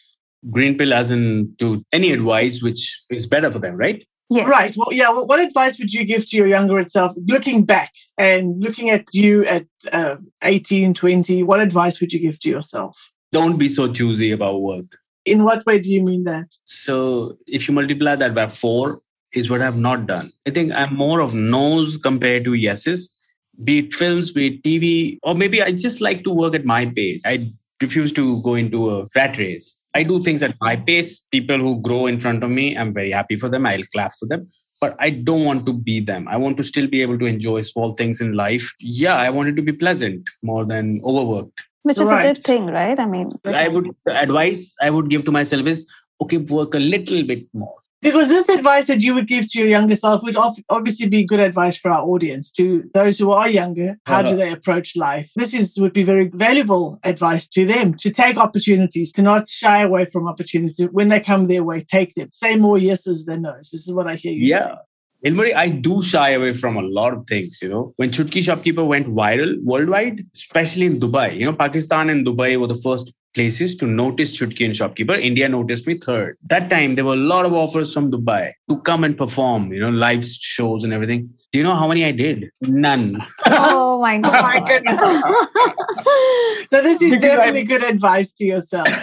Green 0.50 0.76
pill 0.76 0.92
as 0.92 1.10
in 1.10 1.54
to 1.58 1.84
any 1.92 2.12
advice 2.12 2.62
which 2.62 3.02
is 3.10 3.26
better 3.26 3.50
for 3.50 3.58
them, 3.58 3.76
right? 3.76 4.06
Yes. 4.30 4.48
Right. 4.48 4.74
Well, 4.76 4.92
yeah. 4.92 5.10
What, 5.10 5.28
what 5.28 5.40
advice 5.40 5.78
would 5.78 5.92
you 5.92 6.04
give 6.04 6.28
to 6.30 6.36
your 6.36 6.46
younger 6.46 6.82
self, 6.88 7.12
looking 7.26 7.64
back 7.64 7.92
and 8.18 8.62
looking 8.62 8.90
at 8.90 9.04
you 9.12 9.44
at 9.44 9.66
uh, 9.92 10.16
18, 10.42 10.94
20? 10.94 11.42
What 11.42 11.60
advice 11.60 12.00
would 12.00 12.12
you 12.12 12.18
give 12.18 12.40
to 12.40 12.48
yourself? 12.48 13.10
Don't 13.32 13.58
be 13.58 13.68
so 13.68 13.92
choosy 13.92 14.32
about 14.32 14.62
work. 14.62 14.86
In 15.24 15.44
what 15.44 15.64
way 15.66 15.78
do 15.78 15.92
you 15.92 16.02
mean 16.02 16.24
that? 16.24 16.48
So 16.64 17.36
if 17.46 17.68
you 17.68 17.74
multiply 17.74 18.16
that 18.16 18.34
by 18.34 18.48
four, 18.48 19.00
is 19.34 19.50
what 19.50 19.62
I've 19.62 19.78
not 19.78 20.06
done. 20.06 20.32
I 20.46 20.50
think 20.50 20.72
I'm 20.72 20.94
more 20.94 21.20
of 21.20 21.34
no's 21.34 21.96
compared 21.96 22.44
to 22.44 22.54
yeses, 22.54 23.14
be 23.62 23.80
it 23.80 23.92
films, 23.92 24.32
be 24.32 24.46
it 24.46 24.62
TV, 24.62 25.18
or 25.22 25.34
maybe 25.34 25.62
I 25.62 25.72
just 25.72 26.00
like 26.00 26.24
to 26.24 26.30
work 26.30 26.54
at 26.54 26.64
my 26.64 26.86
pace. 26.86 27.22
I 27.26 27.50
refuse 27.82 28.12
to 28.12 28.40
go 28.42 28.54
into 28.54 28.90
a 28.90 29.06
rat 29.14 29.36
race. 29.38 29.80
I 29.94 30.02
do 30.02 30.22
things 30.22 30.42
at 30.42 30.56
my 30.60 30.76
pace. 30.76 31.24
People 31.30 31.58
who 31.58 31.80
grow 31.80 32.06
in 32.06 32.18
front 32.20 32.42
of 32.42 32.50
me, 32.50 32.76
I'm 32.76 32.92
very 32.92 33.12
happy 33.12 33.36
for 33.36 33.48
them. 33.48 33.66
I'll 33.66 33.82
clap 33.92 34.14
for 34.18 34.26
them. 34.26 34.48
But 34.80 34.96
I 34.98 35.10
don't 35.10 35.44
want 35.44 35.66
to 35.66 35.72
be 35.72 36.00
them. 36.00 36.26
I 36.28 36.36
want 36.36 36.56
to 36.56 36.64
still 36.64 36.88
be 36.88 37.00
able 37.00 37.18
to 37.18 37.26
enjoy 37.26 37.62
small 37.62 37.94
things 37.94 38.20
in 38.20 38.32
life. 38.34 38.72
Yeah, 38.80 39.16
I 39.16 39.30
want 39.30 39.48
it 39.48 39.54
to 39.56 39.62
be 39.62 39.72
pleasant 39.72 40.28
more 40.42 40.64
than 40.64 41.00
overworked. 41.04 41.62
Which 41.82 42.00
is 42.00 42.08
Right. 42.08 42.24
a 42.24 42.32
good 42.32 42.44
thing, 42.44 42.66
right? 42.66 42.98
I 42.98 43.06
mean, 43.06 43.30
I 43.44 43.68
would 43.68 43.94
the 44.06 44.18
advice 44.20 44.74
I 44.82 44.90
would 44.90 45.10
give 45.10 45.24
to 45.26 45.32
myself 45.32 45.66
is 45.66 45.86
okay, 46.20 46.38
work 46.38 46.74
a 46.74 46.78
little 46.78 47.22
bit 47.24 47.44
more. 47.52 47.74
Because 48.04 48.28
this 48.28 48.50
advice 48.50 48.84
that 48.88 49.00
you 49.00 49.14
would 49.14 49.26
give 49.26 49.50
to 49.50 49.58
your 49.58 49.68
younger 49.68 49.96
self 49.96 50.22
would 50.22 50.36
obviously 50.68 51.08
be 51.08 51.24
good 51.24 51.40
advice 51.40 51.76
for 51.82 51.90
our 51.90 52.02
audience. 52.02 52.50
To 52.58 52.64
those 52.92 53.18
who 53.18 53.30
are 53.32 53.48
younger, 53.48 53.96
how 54.06 54.20
do 54.20 54.28
Uh-huh. 54.28 54.36
they 54.40 54.50
approach 54.52 54.88
life? 54.94 55.30
This 55.42 55.54
is 55.54 55.66
would 55.82 55.94
be 56.00 56.04
very 56.12 56.26
valuable 56.46 56.86
advice 57.12 57.46
to 57.56 57.64
them 57.72 57.94
to 58.02 58.10
take 58.10 58.36
opportunities, 58.46 59.10
to 59.12 59.22
not 59.22 59.48
shy 59.48 59.78
away 59.88 60.04
from 60.12 60.28
opportunities 60.32 60.86
when 60.98 61.08
they 61.08 61.20
come 61.30 61.42
their 61.52 61.64
way. 61.70 61.78
Take 61.98 62.10
them. 62.18 62.28
Say 62.42 62.52
more 62.66 62.78
yeses 62.90 63.24
than 63.24 63.40
nos. 63.46 63.70
This 63.72 63.82
is 63.88 63.92
what 63.98 64.06
I 64.06 64.16
hear 64.16 64.34
you 64.40 64.48
Yeah. 64.54 64.66
say. 64.74 65.30
Hilmarie, 65.30 65.54
I 65.64 65.68
do 65.70 66.02
shy 66.02 66.28
away 66.38 66.52
from 66.62 66.76
a 66.76 66.82
lot 66.82 67.14
of 67.16 67.26
things, 67.26 67.60
you 67.62 67.70
know. 67.70 67.84
When 67.96 68.10
Chutki 68.10 68.42
Shopkeeper 68.46 68.84
went 68.84 69.06
viral 69.22 69.52
worldwide, 69.72 70.16
especially 70.34 70.84
in 70.90 71.00
Dubai, 71.00 71.28
you 71.38 71.46
know, 71.46 71.54
Pakistan 71.66 72.10
and 72.10 72.26
Dubai 72.26 72.50
were 72.60 72.66
the 72.66 72.82
first 72.88 73.14
places 73.34 73.74
to 73.76 73.86
notice 73.86 74.32
Chutki 74.38 74.64
and 74.64 74.76
Shopkeeper. 74.76 75.14
India 75.14 75.48
noticed 75.48 75.86
me 75.86 75.98
third. 75.98 76.36
That 76.44 76.70
time, 76.70 76.94
there 76.94 77.04
were 77.04 77.14
a 77.14 77.16
lot 77.34 77.44
of 77.44 77.52
offers 77.52 77.92
from 77.92 78.10
Dubai 78.10 78.52
to 78.70 78.78
come 78.82 79.04
and 79.04 79.16
perform, 79.18 79.72
you 79.72 79.80
know, 79.80 79.90
live 79.90 80.24
shows 80.24 80.84
and 80.84 80.92
everything. 80.92 81.30
Do 81.52 81.58
you 81.58 81.64
know 81.64 81.74
how 81.74 81.86
many 81.88 82.04
I 82.04 82.12
did? 82.12 82.50
None. 82.62 83.16
Oh, 83.46 83.96
oh 83.96 84.00
my 84.00 84.18
god. 84.18 84.42
my 84.42 84.60
goodness. 84.66 84.98
So 86.66 86.82
this 86.82 87.00
is 87.02 87.10
Because 87.14 87.30
I- 87.32 87.36
definitely 87.36 87.64
good 87.64 87.84
advice 87.84 88.32
to 88.32 88.44
yourself. 88.44 88.86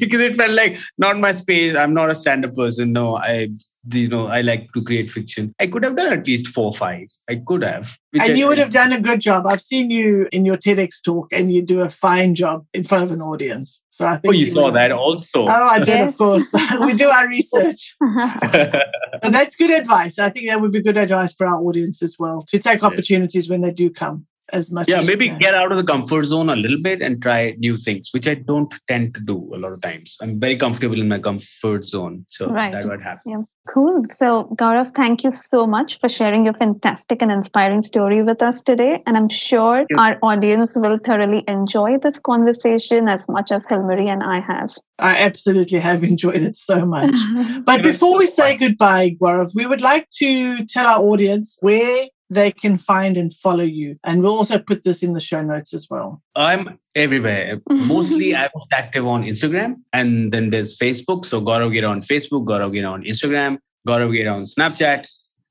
because 0.00 0.20
it 0.20 0.34
felt 0.34 0.52
like 0.52 0.76
not 0.98 1.18
my 1.18 1.32
space. 1.32 1.76
I'm 1.76 1.94
not 1.94 2.10
a 2.10 2.14
stand-up 2.14 2.54
person. 2.56 2.92
No, 2.92 3.16
I 3.16 3.48
you 3.92 4.08
know, 4.08 4.26
I 4.26 4.40
like 4.40 4.72
to 4.74 4.82
create 4.82 5.10
fiction. 5.10 5.52
I 5.60 5.66
could 5.66 5.84
have 5.84 5.96
done 5.96 6.12
at 6.12 6.26
least 6.26 6.48
four 6.48 6.66
or 6.66 6.72
five. 6.72 7.06
I 7.28 7.36
could 7.36 7.62
have. 7.62 7.96
which 8.10 8.22
And 8.22 8.32
I- 8.32 8.34
you 8.34 8.46
would 8.46 8.58
have 8.58 8.70
done 8.70 8.92
a 8.92 9.00
good 9.00 9.20
job. 9.20 9.46
I've 9.46 9.60
seen 9.60 9.90
you 9.90 10.28
in 10.32 10.44
your 10.44 10.56
TEDx 10.56 11.02
talk, 11.04 11.28
and 11.32 11.52
you 11.52 11.62
do 11.62 11.80
a 11.80 11.88
fine 11.88 12.34
job 12.34 12.64
in 12.74 12.84
front 12.84 13.04
of 13.04 13.12
an 13.12 13.20
audience. 13.22 13.82
So 13.88 14.06
I 14.06 14.16
think 14.16 14.34
Oh, 14.34 14.36
you 14.36 14.52
saw 14.54 14.64
would- 14.64 14.74
that 14.74 14.92
also. 14.92 15.44
Oh, 15.46 15.68
I 15.68 15.78
did, 15.80 16.00
of 16.08 16.16
course. 16.16 16.52
we 16.80 16.94
do 16.94 17.08
our 17.08 17.28
research. 17.28 17.94
Uh-huh. 18.06 18.80
And 19.22 19.34
that's 19.34 19.56
good 19.56 19.70
advice. 19.70 20.18
I 20.18 20.28
think 20.30 20.48
that 20.48 20.60
would 20.60 20.72
be 20.72 20.82
good 20.82 20.96
advice 20.98 21.32
for 21.32 21.46
our 21.46 21.58
audience 21.60 22.02
as 22.02 22.16
well 22.18 22.42
to 22.48 22.58
take 22.58 22.82
opportunities 22.82 23.48
when 23.48 23.60
they 23.62 23.72
do 23.72 23.90
come 23.90 24.26
as 24.52 24.70
much 24.70 24.88
yeah, 24.88 24.98
as 24.98 25.04
you 25.04 25.10
maybe 25.12 25.28
can. 25.28 25.38
get 25.38 25.54
out 25.54 25.72
of 25.72 25.78
the 25.78 25.84
comfort 25.84 26.24
zone 26.24 26.48
a 26.48 26.56
little 26.56 26.80
bit 26.80 27.00
and 27.00 27.20
try 27.22 27.54
new 27.58 27.76
things, 27.76 28.10
which 28.12 28.28
I 28.28 28.34
don't 28.34 28.72
tend 28.88 29.14
to 29.14 29.20
do 29.20 29.50
a 29.54 29.58
lot 29.58 29.72
of 29.72 29.80
times. 29.80 30.16
I'm 30.20 30.38
very 30.40 30.56
comfortable 30.56 31.00
in 31.00 31.08
my 31.08 31.18
comfort 31.18 31.86
zone. 31.86 32.26
So 32.30 32.50
Right. 32.50 32.72
that's 32.72 32.86
what 32.86 33.02
happened. 33.02 33.32
Yeah, 33.32 33.42
cool. 33.72 34.02
So, 34.12 34.54
Gaurav, 34.54 34.94
thank 34.94 35.24
you 35.24 35.30
so 35.30 35.66
much 35.66 35.98
for 35.98 36.08
sharing 36.08 36.44
your 36.44 36.54
fantastic 36.54 37.22
and 37.22 37.32
inspiring 37.32 37.82
story 37.82 38.22
with 38.22 38.42
us 38.42 38.62
today. 38.62 39.02
And 39.06 39.16
I'm 39.16 39.28
sure 39.28 39.84
our 39.98 40.18
audience 40.22 40.74
will 40.76 40.98
thoroughly 41.04 41.42
enjoy 41.48 41.98
this 41.98 42.18
conversation 42.18 43.08
as 43.08 43.28
much 43.28 43.50
as 43.50 43.66
Hilmarie 43.66 44.08
and 44.08 44.22
I 44.22 44.40
have. 44.40 44.74
I 44.98 45.16
absolutely 45.18 45.80
have 45.80 46.04
enjoyed 46.04 46.42
it 46.42 46.56
so 46.56 46.86
much. 46.86 47.14
But 47.64 47.82
before 47.82 48.12
so 48.12 48.18
we 48.18 48.26
say 48.26 48.56
goodbye, 48.56 49.16
Gaurav, 49.20 49.52
we 49.54 49.66
would 49.66 49.80
like 49.80 50.08
to 50.18 50.64
tell 50.66 50.86
our 50.86 51.02
audience 51.02 51.58
where 51.60 52.06
they 52.28 52.50
can 52.50 52.78
find 52.78 53.16
and 53.16 53.32
follow 53.32 53.64
you. 53.64 53.98
And 54.04 54.22
we'll 54.22 54.36
also 54.36 54.58
put 54.58 54.82
this 54.84 55.02
in 55.02 55.12
the 55.12 55.20
show 55.20 55.42
notes 55.42 55.72
as 55.72 55.86
well. 55.88 56.22
I'm 56.34 56.78
everywhere. 56.94 57.60
Mostly 57.70 58.34
I'm 58.34 58.50
active 58.72 59.06
on 59.06 59.24
Instagram 59.24 59.76
and 59.92 60.32
then 60.32 60.50
there's 60.50 60.76
Facebook. 60.78 61.24
So 61.24 61.40
Gaurav 61.40 61.72
Gera 61.72 61.88
on 61.88 62.00
Facebook, 62.00 62.44
Gaurav 62.46 62.74
Gera 62.74 62.90
on 62.90 63.04
Instagram, 63.04 63.58
Gaurav 63.86 64.12
Gera 64.14 64.34
on 64.34 64.44
Snapchat, 64.44 65.06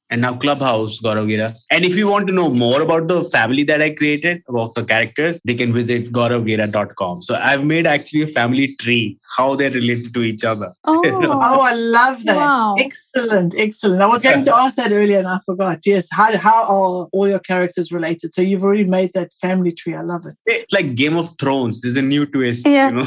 and 0.09 0.21
now 0.21 0.35
Clubhouse, 0.35 0.99
Gaurav 1.01 1.29
Gera. 1.29 1.53
And 1.71 1.83
if 1.83 1.95
you 1.95 2.07
want 2.07 2.27
to 2.27 2.33
know 2.33 2.49
more 2.49 2.81
about 2.81 3.07
the 3.07 3.23
family 3.23 3.63
that 3.63 3.81
I 3.81 3.91
created, 3.91 4.41
about 4.47 4.75
the 4.75 4.83
characters, 4.83 5.41
they 5.45 5.55
can 5.55 5.73
visit 5.73 6.11
gauravgera.com. 6.11 7.21
So 7.23 7.35
I've 7.35 7.63
made 7.65 7.85
actually 7.87 8.21
a 8.21 8.27
family 8.27 8.75
tree, 8.75 9.17
how 9.35 9.55
they're 9.55 9.71
related 9.71 10.13
to 10.13 10.21
each 10.21 10.43
other. 10.43 10.73
oh, 10.85 11.01
Oh, 11.05 11.61
I 11.61 11.73
love 11.73 12.23
that. 12.25 12.35
Wow. 12.35 12.75
Excellent, 12.77 13.55
excellent. 13.57 14.01
I 14.01 14.05
was 14.05 14.21
going 14.21 14.43
to 14.45 14.55
ask 14.55 14.75
that 14.77 14.91
earlier 14.91 15.19
and 15.19 15.27
I 15.27 15.39
forgot. 15.45 15.79
Yes. 15.85 16.07
How, 16.11 16.35
how 16.37 16.63
are 16.63 17.07
all 17.11 17.27
your 17.27 17.39
characters 17.39 17.91
related? 17.91 18.33
So 18.33 18.41
you've 18.41 18.63
already 18.63 18.85
made 18.85 19.13
that 19.13 19.33
family 19.41 19.71
tree. 19.71 19.95
I 19.95 20.01
love 20.01 20.25
it. 20.25 20.35
It's 20.45 20.71
like 20.71 20.95
Game 20.95 21.17
of 21.17 21.29
Thrones. 21.39 21.81
There's 21.81 21.97
a 21.97 22.01
new 22.01 22.25
twist. 22.25 22.65
Yeah. 22.67 22.89
You 22.89 23.03
know? 23.03 23.05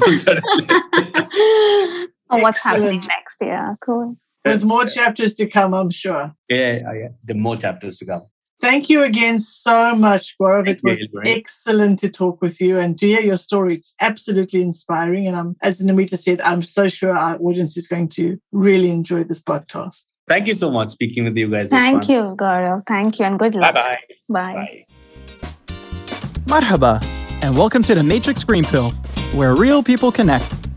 Oh, 2.31 2.43
what's 2.43 2.63
happening 2.63 3.01
next? 3.09 3.39
Yeah, 3.41 3.75
cool. 3.81 4.17
With 4.45 4.65
more 4.65 4.85
chapters 4.87 5.35
to 5.35 5.47
come, 5.47 5.75
I'm 5.75 5.91
sure. 5.91 6.33
yeah, 6.49 6.79
yeah, 6.79 6.93
yeah. 6.93 7.09
The 7.25 7.35
more 7.35 7.57
chapters 7.57 7.99
to 7.99 8.07
come. 8.07 8.23
Thank 8.61 8.89
you 8.91 9.05
again 9.05 9.39
so 9.39 9.95
much, 9.95 10.35
Gaurav. 10.41 10.63
It 10.63 10.65
Thank 10.67 10.79
you, 10.83 10.89
was 10.89 10.99
Hilary. 10.99 11.39
excellent 11.39 11.99
to 12.01 12.09
talk 12.09 12.43
with 12.43 12.61
you 12.61 12.77
and 12.79 12.99
to 12.99 13.07
hear 13.07 13.21
your 13.21 13.37
story. 13.37 13.75
It's 13.75 13.95
absolutely 14.01 14.63
inspiring. 14.63 15.29
And 15.29 15.37
I'm, 15.37 15.57
as 15.63 15.81
Namita 15.81 16.19
said, 16.19 16.41
I'm 16.41 16.63
so 16.63 16.89
sure 16.89 17.17
our 17.17 17.37
audience 17.39 17.77
is 17.77 17.87
going 17.87 18.09
to 18.11 18.37
really 18.51 18.91
enjoy 18.91 19.23
this 19.25 19.41
podcast. 19.41 20.07
Thank 20.27 20.49
you 20.49 20.55
so 20.55 20.71
much. 20.71 20.89
Speaking 20.89 21.25
with 21.25 21.37
you 21.37 21.49
guys. 21.49 21.69
Thank 21.69 22.09
you, 22.09 22.37
Gaurav. 22.37 22.85
Thank 22.87 23.19
you, 23.21 23.27
and 23.27 23.39
good 23.39 23.55
luck. 23.55 23.75
Bye-bye. 23.75 23.99
Bye. 24.29 24.55
Bye. 24.55 25.77
Marhaba, 26.47 27.05
and 27.43 27.57
welcome 27.57 27.83
to 27.85 27.95
the 27.95 28.03
Matrix 28.03 28.43
Green 28.43 28.65
Pill, 28.65 28.91
where 29.35 29.55
real 29.55 29.83
people 29.83 30.11
connect. 30.11 30.68